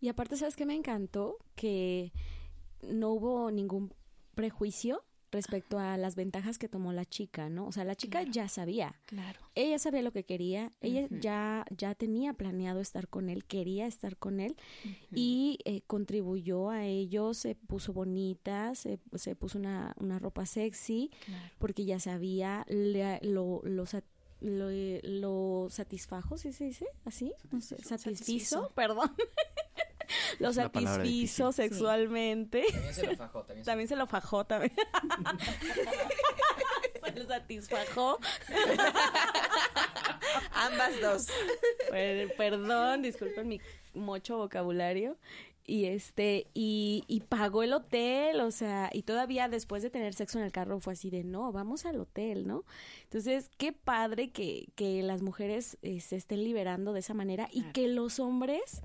Y 0.00 0.08
aparte, 0.08 0.36
¿sabes 0.36 0.56
qué 0.56 0.66
me 0.66 0.74
encantó? 0.74 1.38
Que 1.54 2.12
no 2.82 3.10
hubo 3.10 3.50
ningún 3.50 3.94
prejuicio 4.34 5.04
respecto 5.30 5.78
a 5.78 5.96
las 5.96 6.14
ventajas 6.16 6.58
que 6.58 6.68
tomó 6.68 6.92
la 6.92 7.04
chica, 7.04 7.48
¿no? 7.48 7.66
O 7.66 7.72
sea, 7.72 7.84
la 7.84 7.94
chica 7.94 8.18
Claro. 8.20 8.32
ya 8.32 8.48
sabía. 8.48 8.94
Claro. 9.06 9.40
Ella 9.54 9.78
sabía 9.78 10.02
lo 10.02 10.12
que 10.12 10.24
quería, 10.24 10.70
ella 10.80 11.06
ya, 11.10 11.64
ya 11.76 11.94
tenía 11.94 12.32
planeado 12.34 12.80
estar 12.80 13.08
con 13.08 13.28
él, 13.28 13.44
quería 13.44 13.86
estar 13.86 14.16
con 14.16 14.40
él 14.40 14.56
y 15.14 15.58
eh, 15.64 15.82
contribuyó 15.86 16.70
a 16.70 16.84
ello, 16.84 17.34
se 17.34 17.54
puso 17.54 17.92
bonita, 17.92 18.74
se, 18.74 18.98
se 19.14 19.36
puso 19.36 19.58
una, 19.58 19.94
una 19.98 20.18
ropa 20.18 20.46
sexy, 20.46 21.10
Claro. 21.26 21.52
porque 21.58 21.84
ya 21.84 21.98
sabía, 22.00 22.64
le- 22.68 23.20
lo, 23.22 23.60
lo, 23.64 23.84
lo, 24.40 24.70
lo 25.02 25.66
satisfajo, 25.70 26.36
¿sí 26.38 26.52
se 26.52 26.64
dice 26.64 26.86
así? 27.04 27.32
No 27.50 27.60
sé, 27.60 27.76
satisfizo, 27.78 27.98
Satisfizo. 27.98 28.72
perdón. 28.74 29.10
lo 30.38 30.52
satisfizo 30.52 31.52
sexualmente. 31.52 32.64
También 32.72 32.94
se 32.94 33.06
lo 33.06 33.16
fajó, 33.16 33.42
también 33.44 33.64
se 33.64 33.70
También 33.70 33.88
se 33.88 33.96
lo 33.96 34.06
fajó 34.06 34.44
también. 34.46 34.72
se 37.04 37.12
lo 37.12 37.26
satisfajó. 37.26 38.18
Ambas 40.52 41.00
dos. 41.00 41.26
Per- 41.90 42.34
perdón, 42.36 43.02
disculpen 43.02 43.48
mi 43.48 43.60
mucho 43.94 44.38
vocabulario. 44.38 45.16
Y 45.64 45.84
este, 45.84 46.46
y, 46.54 47.04
y 47.08 47.20
pagó 47.20 47.62
el 47.62 47.74
hotel, 47.74 48.40
o 48.40 48.50
sea, 48.50 48.88
y 48.90 49.02
todavía 49.02 49.50
después 49.50 49.82
de 49.82 49.90
tener 49.90 50.14
sexo 50.14 50.38
en 50.38 50.46
el 50.46 50.52
carro 50.52 50.80
fue 50.80 50.94
así 50.94 51.10
de 51.10 51.24
no, 51.24 51.52
vamos 51.52 51.84
al 51.84 52.00
hotel, 52.00 52.46
¿no? 52.46 52.64
Entonces, 53.02 53.50
qué 53.58 53.74
padre 53.74 54.30
que, 54.30 54.68
que 54.76 55.02
las 55.02 55.20
mujeres 55.20 55.76
eh, 55.82 56.00
se 56.00 56.16
estén 56.16 56.42
liberando 56.42 56.94
de 56.94 57.00
esa 57.00 57.12
manera 57.12 57.48
y 57.52 57.58
Claro. 57.60 57.72
que 57.74 57.88
los 57.88 58.18
hombres 58.18 58.80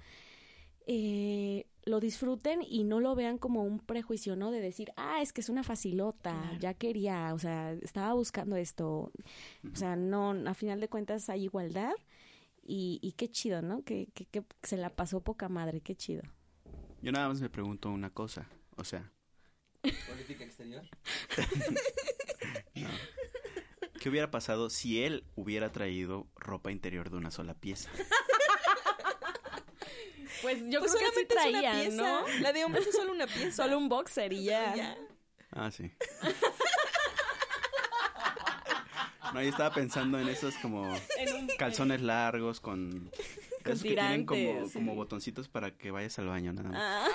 eh, 0.87 1.65
lo 1.85 1.99
disfruten 1.99 2.61
y 2.67 2.83
no 2.83 2.99
lo 2.99 3.15
vean 3.15 3.37
como 3.37 3.63
un 3.63 3.79
prejuicio, 3.79 4.35
¿no? 4.35 4.51
De 4.51 4.59
decir, 4.61 4.91
ah, 4.95 5.21
es 5.21 5.33
que 5.33 5.41
es 5.41 5.49
una 5.49 5.63
facilota, 5.63 6.31
Claro. 6.31 6.59
ya 6.59 6.73
quería, 6.73 7.33
o 7.33 7.39
sea, 7.39 7.73
estaba 7.73 8.13
buscando 8.13 8.55
esto. 8.55 9.11
O 9.71 9.75
sea, 9.75 9.95
no, 9.95 10.31
a 10.31 10.53
final 10.53 10.79
de 10.79 10.87
cuentas 10.89 11.29
hay 11.29 11.43
igualdad 11.43 11.93
y, 12.65 12.99
y 13.01 13.11
qué 13.13 13.29
chido, 13.29 13.61
¿no? 13.61 13.83
Que, 13.83 14.07
que, 14.13 14.25
que 14.25 14.43
se 14.63 14.77
la 14.77 14.89
pasó 14.89 15.21
poca 15.21 15.49
madre, 15.49 15.81
qué 15.81 15.95
chido. 15.95 16.23
Yo 17.01 17.11
nada 17.11 17.27
más 17.27 17.41
me 17.41 17.49
pregunto 17.49 17.89
una 17.89 18.09
cosa, 18.09 18.47
o 18.77 18.83
sea, 18.85 19.11
¿Política 20.07 20.45
exterior? 20.45 20.83
no. 22.75 22.87
¿Qué 23.99 24.09
hubiera 24.09 24.31
pasado 24.31 24.69
si 24.69 25.03
él 25.03 25.25
hubiera 25.35 25.71
traído 25.71 26.27
ropa 26.35 26.71
interior 26.71 27.09
de 27.09 27.17
una 27.17 27.31
sola 27.31 27.53
pieza? 27.53 27.89
Pues 30.43 30.59
yo 30.69 30.79
Pues 30.81 30.91
creo 30.93 31.11
que 31.11 31.21
sí 31.21 31.25
solamente 31.27 31.33
es 31.33 31.45
una 31.45 31.59
traía, 31.61 31.81
pieza. 31.81 31.95
¿no? 32.03 32.27
La 32.41 32.53
de 32.53 32.65
hombres 32.65 32.85
es 32.87 32.95
solo 32.95 33.11
una 33.13 33.25
pieza. 33.25 33.63
Solo 33.63 33.77
un 33.79 33.89
boxer 33.89 34.31
y 34.33 34.43
ya. 34.43 34.75
Ya. 34.75 34.97
Ah, 35.51 35.71
sí. 35.71 35.91
No, 39.33 39.41
yo 39.41 39.49
estaba 39.49 39.73
pensando 39.73 40.19
en 40.19 40.27
esos 40.27 40.53
como 40.57 40.93
calzones 41.57 42.01
largos 42.01 42.59
con... 42.59 43.09
Con 43.63 43.71
esos 43.73 43.83
que 43.83 43.89
tienen 43.95 44.25
como, 44.25 44.39
tirantes, 44.41 44.71
sí. 44.73 44.77
como 44.79 44.93
botoncitos 44.95 45.47
para 45.47 45.71
que 45.75 45.89
vayas 45.89 46.19
al 46.19 46.27
baño, 46.27 46.53
nada 46.53 46.69
más. 46.69 46.81
Ah, 46.81 47.07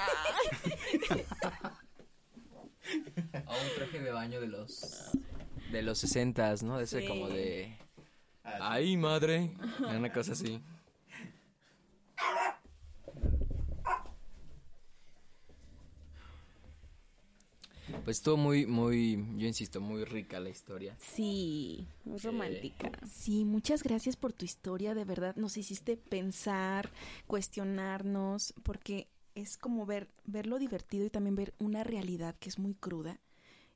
O 3.46 3.52
un 3.52 3.74
traje 3.76 4.00
de 4.00 4.10
baño 4.10 4.40
de 4.40 4.46
los 4.48 5.10
de 5.70 5.82
los 5.82 5.98
sesentas, 5.98 6.62
¿no? 6.62 6.78
De 6.78 6.84
ese 6.84 7.02
Sí. 7.02 7.06
como 7.06 7.28
de 7.28 7.76
ay 8.42 8.96
madre, 8.96 9.52
una 9.80 10.10
cosa 10.12 10.32
así. 10.32 10.60
Pues 18.08 18.20
estuvo 18.20 18.38
muy, 18.38 18.64
muy, 18.64 19.22
yo 19.36 19.46
insisto, 19.46 19.82
muy 19.82 20.02
rica 20.06 20.40
la 20.40 20.48
historia. 20.48 20.96
sí, 20.98 21.86
muy 22.06 22.16
romántica. 22.16 22.90
Sí, 23.06 23.44
muchas 23.44 23.82
gracias 23.82 24.16
por 24.16 24.32
tu 24.32 24.46
historia, 24.46 24.94
de 24.94 25.04
verdad 25.04 25.36
nos 25.36 25.58
hiciste 25.58 25.98
pensar, 25.98 26.90
cuestionarnos, 27.26 28.54
porque 28.62 29.08
es 29.34 29.58
como 29.58 29.84
ver, 29.84 30.08
ver 30.24 30.46
lo 30.46 30.58
divertido 30.58 31.04
y 31.04 31.10
también 31.10 31.34
ver 31.34 31.52
una 31.58 31.84
realidad 31.84 32.34
que 32.36 32.48
es 32.48 32.58
muy 32.58 32.72
cruda. 32.72 33.20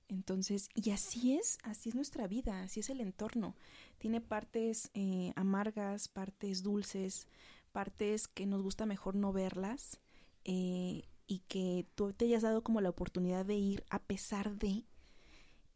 Entonces, 0.09 0.71
y 0.75 0.93
así 0.93 1.35
es, 1.35 1.59
así 1.63 1.91
es 1.91 1.95
nuestra 1.95 2.27
vida, 2.27 2.63
así 2.63 2.81
es 2.81 2.89
el 2.89 3.03
entorno. 3.03 3.55
Tiene 3.99 4.23
partes 4.23 4.91
eh, 4.95 5.35
amargas, 5.37 6.09
partes 6.09 6.63
dulces, 6.63 7.27
partes 7.71 8.29
que 8.29 8.47
nos 8.47 8.63
gusta 8.63 8.87
mejor 8.87 9.15
no 9.15 9.31
verlas 9.35 10.01
eh, 10.45 11.03
y 11.33 11.39
que 11.49 11.87
tú 11.95 12.13
te 12.13 12.27
hayas 12.27 12.43
dado 12.43 12.63
como 12.63 12.83
la 12.83 12.91
oportunidad 12.91 13.47
de 13.47 13.55
ir 13.55 13.85
a 13.89 14.01
pesar 14.01 14.59
de. 14.59 14.85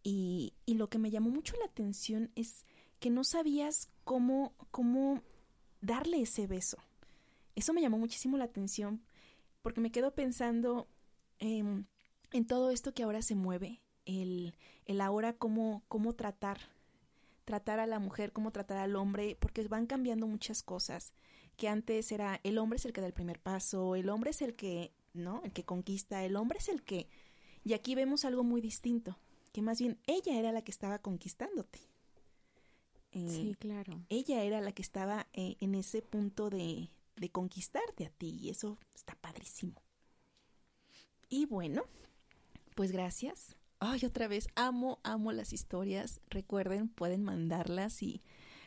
Y, 0.02 0.52
y 0.66 0.74
lo 0.74 0.90
que 0.90 0.98
me 0.98 1.10
llamó 1.10 1.30
mucho 1.30 1.56
la 1.58 1.64
atención 1.64 2.30
es 2.34 2.66
que 3.00 3.08
no 3.08 3.24
sabías 3.24 3.88
cómo, 4.04 4.52
cómo 4.70 5.22
darle 5.80 6.20
ese 6.20 6.46
beso. 6.46 6.76
Eso 7.54 7.72
me 7.72 7.80
llamó 7.80 7.96
muchísimo 7.96 8.36
la 8.36 8.44
atención 8.44 9.02
porque 9.62 9.80
me 9.80 9.90
quedo 9.90 10.14
pensando 10.14 10.88
em, 11.38 11.86
en 12.32 12.46
todo 12.46 12.70
esto 12.70 12.92
que 12.92 13.02
ahora 13.02 13.22
se 13.22 13.34
mueve, 13.34 13.80
el, 14.04 14.54
el 14.84 15.00
ahora 15.00 15.32
cómo, 15.32 15.84
cómo 15.88 16.12
tratar, 16.12 16.58
tratar 17.46 17.80
a 17.80 17.86
la 17.86 17.98
mujer, 17.98 18.30
cómo 18.34 18.50
tratar 18.50 18.76
al 18.76 18.94
hombre, 18.94 19.38
porque 19.40 19.66
van 19.68 19.86
cambiando 19.86 20.26
muchas 20.26 20.62
cosas, 20.62 21.14
que 21.56 21.66
antes 21.68 22.12
era 22.12 22.40
el 22.44 22.58
hombre 22.58 22.76
es 22.76 22.84
el 22.84 22.92
que 22.92 23.00
da 23.00 23.06
el 23.06 23.14
primer 23.14 23.40
paso, 23.40 23.96
el 23.96 24.10
hombre 24.10 24.32
es 24.32 24.42
el 24.42 24.54
que, 24.54 24.92
¿no? 25.16 25.42
El 25.44 25.52
que 25.52 25.64
conquista, 25.64 26.24
el 26.24 26.36
hombre 26.36 26.58
es 26.58 26.68
el 26.68 26.82
que... 26.82 27.08
Y 27.64 27.72
aquí 27.74 27.94
vemos 27.94 28.24
algo 28.24 28.44
muy 28.44 28.60
distinto, 28.60 29.18
que 29.52 29.62
más 29.62 29.80
bien 29.80 29.98
ella 30.06 30.38
era 30.38 30.52
la 30.52 30.62
que 30.62 30.70
estaba 30.70 30.98
conquistándote. 31.00 31.80
Eh, 33.12 33.28
Sí, 33.28 33.56
claro. 33.58 34.04
ella 34.08 34.42
era 34.44 34.60
la 34.60 34.72
que 34.72 34.82
estaba 34.82 35.26
eh, 35.32 35.56
en 35.60 35.74
ese 35.74 36.02
punto 36.02 36.50
de, 36.50 36.90
de 37.16 37.30
conquistarte 37.30 38.06
a 38.06 38.10
ti 38.10 38.38
y 38.40 38.50
eso 38.50 38.78
está 38.94 39.14
padrísimo. 39.16 39.74
Y 41.28 41.46
bueno, 41.46 41.84
pues 42.74 42.92
gracias. 42.92 43.56
Ay, 43.80 44.04
otra 44.04 44.28
vez, 44.28 44.48
amo, 44.54 45.00
amo 45.02 45.32
las 45.32 45.52
historias. 45.52 46.20
Recuerden, 46.30 46.88
pueden 46.88 47.22
mandarlas 47.24 48.02
y 48.02 48.22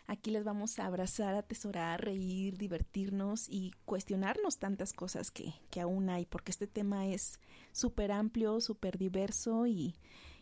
aquí 0.10 0.32
les 0.32 0.44
vamos 0.44 0.80
a 0.80 0.88
abrazar, 0.88 1.36
atesorar, 1.36 2.04
reír, 2.04 2.58
divertirnos 2.58 3.48
y 3.48 3.74
cuestionarnos 3.86 4.58
tantas 4.58 4.92
cosas 4.92 5.30
que, 5.30 5.54
que 5.70 5.82
aún 5.82 6.10
hay, 6.10 6.26
porque 6.26 6.52
este 6.52 6.66
tema 6.66 7.06
es 7.06 7.40
súper 7.72 8.12
amplio, 8.12 8.60
súper 8.60 8.98
diverso 8.98 9.68
y, 9.68 9.96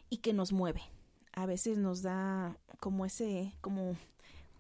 y 0.10 0.18
que 0.18 0.32
nos 0.32 0.54
mueve. 0.54 0.82
A 1.34 1.46
veces 1.46 1.78
nos 1.78 2.02
da 2.02 2.58
como 2.80 3.06
ese, 3.06 3.54
como 3.62 3.98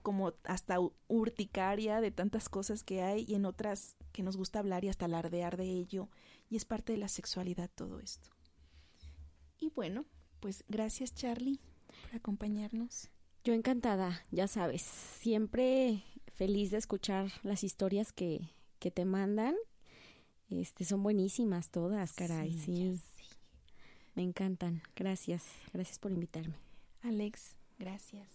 como 0.04 0.34
hasta 0.46 0.78
urticaria 1.10 2.00
de 2.00 2.12
tantas 2.12 2.48
cosas 2.48 2.82
que 2.82 3.02
hay 3.02 3.26
y 3.28 3.36
en 3.36 3.46
otras 3.46 3.98
que 4.13 4.24
nos 4.24 4.38
gusta 4.38 4.60
hablar 4.60 4.86
y 4.86 4.89
hasta 4.89 5.04
alardear 5.04 5.58
de 5.58 5.65
ello 5.65 6.08
y 6.50 6.56
es 6.56 6.63
parte 6.63 6.93
de 6.93 6.98
la 6.98 7.10
sexualidad 7.10 7.70
todo 7.76 8.00
esto. 8.00 8.30
Y 9.60 9.70
bueno, 9.72 10.06
pues 10.39 10.63
gracias 10.70 11.13
Charlie 11.13 11.60
por 12.04 12.15
acompañarnos. 12.15 13.10
Yo 13.48 13.54
encantada, 13.54 14.26
ya 14.30 14.46
sabes, 14.46 14.82
siempre 14.82 16.04
feliz 16.34 16.70
de 16.72 16.80
escuchar 16.80 17.32
las 17.44 17.64
historias 17.64 18.12
que, 18.12 18.42
que 18.78 18.92
te 18.92 19.06
mandan. 19.06 19.56
Este, 20.50 20.84
son 20.84 21.02
buenísimas 21.02 21.70
todas, 21.70 22.12
caray, 22.12 22.52
Sí, 22.52 22.98
sí. 22.98 23.02
Me 24.16 24.24
encantan. 24.24 24.82
Gracias, 24.98 25.46
gracias 25.72 25.98
por 25.98 26.12
invitarme. 26.12 26.56
Alex, 27.04 27.56
gracias. 27.80 28.28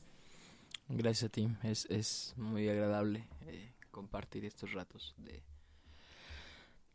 Gracias 0.88 1.24
a 1.24 1.28
ti, 1.28 1.46
es, 1.62 1.84
es 1.90 2.32
muy 2.38 2.70
agradable 2.70 3.28
eh, 3.48 3.70
compartir 3.90 4.46
estos 4.46 4.72
ratos 4.72 5.14
de 5.18 5.42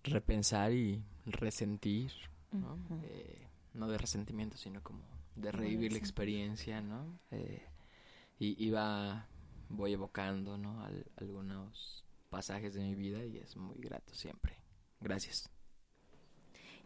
repensar 0.02 0.74
y 0.74 1.04
resentir, 1.28 2.12
¿no? 2.52 2.80
Eh, 3.04 3.46
no 3.76 3.88
de 3.88 4.00
resentimiento, 4.00 4.58
sino 4.58 4.82
como 4.82 5.04
de 5.36 5.52
revivir 5.52 5.92
la 5.92 6.00
experiencia, 6.00 6.82
¿no? 6.82 7.20
Eh, 7.30 7.62
y 8.40 8.62
iba, 8.64 9.28
voy 9.70 9.94
evocando, 9.94 10.58
¿no? 10.58 10.82
Al- 10.84 11.12
algunos 11.18 12.04
pasajes 12.30 12.74
de 12.74 12.82
mi 12.82 12.96
vida 12.96 13.26
y 13.26 13.38
es 13.38 13.56
muy 13.58 13.78
grato 13.80 14.14
siempre. 14.14 14.58
Gracias. 15.00 15.50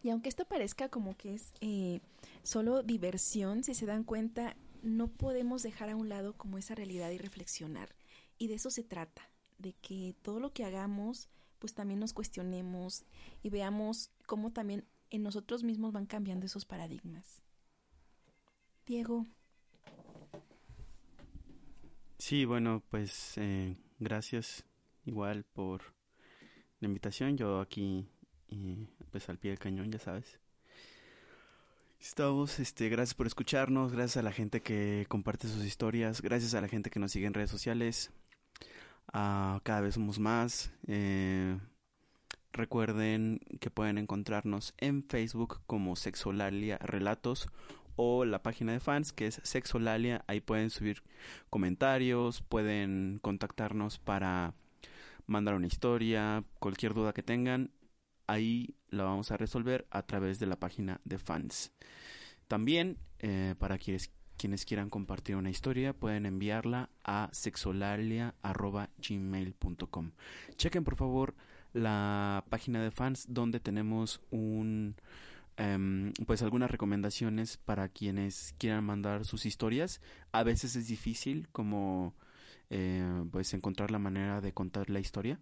Y 0.03 0.09
aunque 0.09 0.29
esto 0.29 0.45
parezca 0.45 0.89
como 0.89 1.15
que 1.15 1.35
es 1.35 1.53
eh, 1.61 2.01
solo 2.43 2.83
diversión, 2.83 3.63
si 3.63 3.73
se 3.73 3.85
dan 3.85 4.03
cuenta, 4.03 4.55
no 4.81 5.07
podemos 5.07 5.61
dejar 5.63 5.89
a 5.89 5.95
un 5.95 6.09
lado 6.09 6.33
como 6.33 6.57
esa 6.57 6.73
realidad 6.75 7.11
y 7.11 7.17
reflexionar. 7.17 7.95
Y 8.37 8.47
de 8.47 8.55
eso 8.55 8.71
se 8.71 8.83
trata, 8.83 9.21
de 9.59 9.73
que 9.73 10.15
todo 10.23 10.39
lo 10.39 10.53
que 10.53 10.65
hagamos, 10.65 11.29
pues 11.59 11.75
también 11.75 11.99
nos 11.99 12.13
cuestionemos 12.13 13.05
y 13.43 13.49
veamos 13.49 14.09
cómo 14.25 14.51
también 14.51 14.85
en 15.11 15.21
nosotros 15.21 15.63
mismos 15.63 15.91
van 15.93 16.07
cambiando 16.07 16.47
esos 16.47 16.65
paradigmas. 16.65 17.43
Diego, 18.87 19.27
Sí, 22.31 22.45
bueno, 22.45 22.81
pues 22.89 23.33
eh, 23.35 23.75
gracias 23.99 24.63
igual 25.03 25.43
por 25.43 25.81
la 26.79 26.87
invitación. 26.87 27.35
Yo 27.35 27.59
aquí, 27.59 28.07
eh, 28.47 28.87
pues 29.11 29.27
al 29.27 29.37
pie 29.37 29.51
del 29.51 29.59
cañón, 29.59 29.91
ya 29.91 29.99
sabes. 29.99 30.39
Estamos, 31.99 32.57
este, 32.61 32.87
gracias 32.87 33.15
por 33.15 33.27
escucharnos, 33.27 33.91
gracias 33.91 34.15
a 34.15 34.21
la 34.21 34.31
gente 34.31 34.61
que 34.61 35.05
comparte 35.09 35.49
sus 35.49 35.65
historias, 35.65 36.21
gracias 36.21 36.53
a 36.53 36.61
la 36.61 36.69
gente 36.69 36.89
que 36.89 37.01
nos 37.01 37.11
sigue 37.11 37.25
en 37.25 37.33
redes 37.33 37.51
sociales. 37.51 38.11
Ah, 39.11 39.59
cada 39.65 39.81
vez 39.81 39.95
somos 39.95 40.17
más. 40.17 40.71
eh, 40.87 41.59
recuerden 42.53 43.41
que 43.59 43.71
pueden 43.71 43.97
encontrarnos 43.97 44.73
en 44.77 45.03
Facebook 45.03 45.59
como 45.67 45.97
Sexolalia 45.97 46.77
Relatos 46.77 47.49
o 47.95 48.25
la 48.25 48.43
página 48.43 48.73
de 48.73 48.79
fans 48.79 49.13
que 49.13 49.27
es 49.27 49.39
Sexolalia. 49.43 50.23
Ahí 50.27 50.41
pueden 50.41 50.69
subir 50.69 51.03
comentarios, 51.49 52.41
pueden 52.41 53.19
contactarnos 53.21 53.99
para 53.99 54.53
mandar 55.27 55.55
una 55.55 55.67
historia, 55.67 56.43
cualquier 56.59 56.93
duda 56.93 57.13
que 57.13 57.23
tengan, 57.23 57.71
ahí 58.27 58.75
la 58.89 59.03
vamos 59.03 59.31
a 59.31 59.37
resolver 59.37 59.87
a 59.89 60.03
través 60.03 60.39
de 60.39 60.45
la 60.45 60.57
página 60.57 60.99
de 61.05 61.17
fans. 61.17 61.71
También, 62.47 62.97
eh, 63.19 63.55
para 63.57 63.77
quienes, 63.77 64.11
quienes 64.37 64.65
quieran 64.65 64.89
compartir 64.89 65.37
una 65.37 65.49
historia, 65.49 65.93
pueden 65.93 66.25
enviarla 66.25 66.89
a 67.03 67.29
sexolalia.gmail.com. 67.31 70.11
Chequen 70.57 70.83
por 70.83 70.97
favor 70.97 71.33
la 71.73 72.43
página 72.49 72.83
de 72.83 72.91
fans 72.91 73.25
donde 73.29 73.61
tenemos 73.61 74.19
un 74.31 74.97
em, 75.61 76.13
pues 76.25 76.41
algunas 76.41 76.71
recomendaciones 76.71 77.57
para 77.57 77.89
quienes 77.89 78.55
quieran 78.57 78.83
mandar 78.83 79.25
sus 79.25 79.45
historias. 79.45 80.01
A 80.31 80.43
veces 80.43 80.75
es 80.75 80.87
difícil 80.87 81.47
como 81.51 82.15
eh, 82.71 83.23
pues 83.31 83.53
encontrar 83.53 83.91
la 83.91 83.99
manera 83.99 84.41
de 84.41 84.53
contar 84.53 84.89
la 84.89 84.99
historia. 84.99 85.39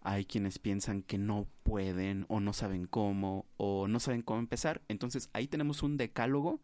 Hay 0.00 0.24
quienes 0.24 0.58
piensan 0.58 1.02
que 1.02 1.18
no 1.18 1.46
pueden 1.64 2.24
o 2.28 2.40
no 2.40 2.52
saben 2.52 2.86
cómo 2.86 3.46
o 3.56 3.88
no 3.88 4.00
saben 4.00 4.22
cómo 4.22 4.40
empezar. 4.40 4.80
Entonces 4.88 5.28
ahí 5.32 5.48
tenemos 5.48 5.82
un 5.82 5.96
decálogo 5.96 6.60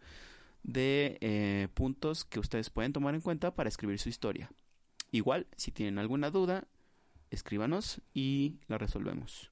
de 0.62 1.18
eh, 1.20 1.68
puntos 1.74 2.24
que 2.24 2.40
ustedes 2.40 2.70
pueden 2.70 2.92
tomar 2.92 3.14
en 3.14 3.20
cuenta 3.20 3.54
para 3.54 3.68
escribir 3.68 3.98
su 3.98 4.08
historia. 4.08 4.50
Igual, 5.10 5.46
si 5.56 5.72
tienen 5.72 5.98
alguna 5.98 6.30
duda, 6.30 6.66
escríbanos 7.30 8.00
y 8.14 8.56
la 8.66 8.78
resolvemos. 8.78 9.50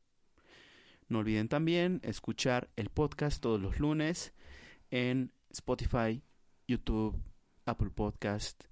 No 1.09 1.21
olviden 1.21 1.49
también 1.49 2.01
escuchar 2.03 2.69
el 2.75 2.91
podcast 2.91 3.41
todos 3.41 3.61
los 3.61 3.79
lunes 3.79 4.33
en 4.91 5.33
Spotify, 5.51 6.21
YouTube, 6.67 7.23
Apple 7.65 7.91
Podcast, 7.91 8.65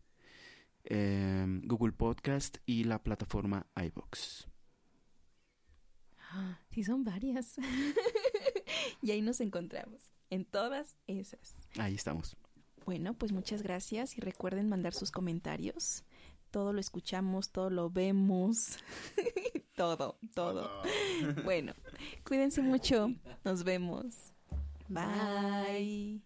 em, 0.83 1.63
Google 1.65 1.93
Podcast 1.93 2.59
y 2.67 2.85
la 2.85 3.03
plataforma 3.03 3.67
iBox. 3.77 4.49
sí 6.71 6.83
son 6.83 7.05
varias. 7.05 7.57
y 9.03 9.13
ahí 9.13 9.23
nos 9.23 9.41
encontramos. 9.41 10.11
en 10.31 10.45
todas 10.45 10.97
esas. 11.07 11.69
Ahí 11.79 11.95
estamos. 11.95 12.37
Bueno, 12.85 13.15
pues 13.15 13.31
muchas 13.31 13.63
gracias 13.63 14.19
y 14.19 14.21
recuerden 14.21 14.69
mandar 14.69 14.93
sus 14.93 15.13
comentarios. 15.13 16.03
Todo 16.55 16.73
lo 16.73 16.79
escuchamos, 16.79 17.51
todo 17.51 17.69
lo 17.69 17.91
vemos. 17.91 18.79
todo, 19.77 20.17
todo. 20.37 20.71
bueno, 21.43 21.73
cuídense 22.25 22.63
mucho. 22.63 23.11
Nos 23.45 23.65
vemos. 23.65 24.33
Bye. 24.87 26.23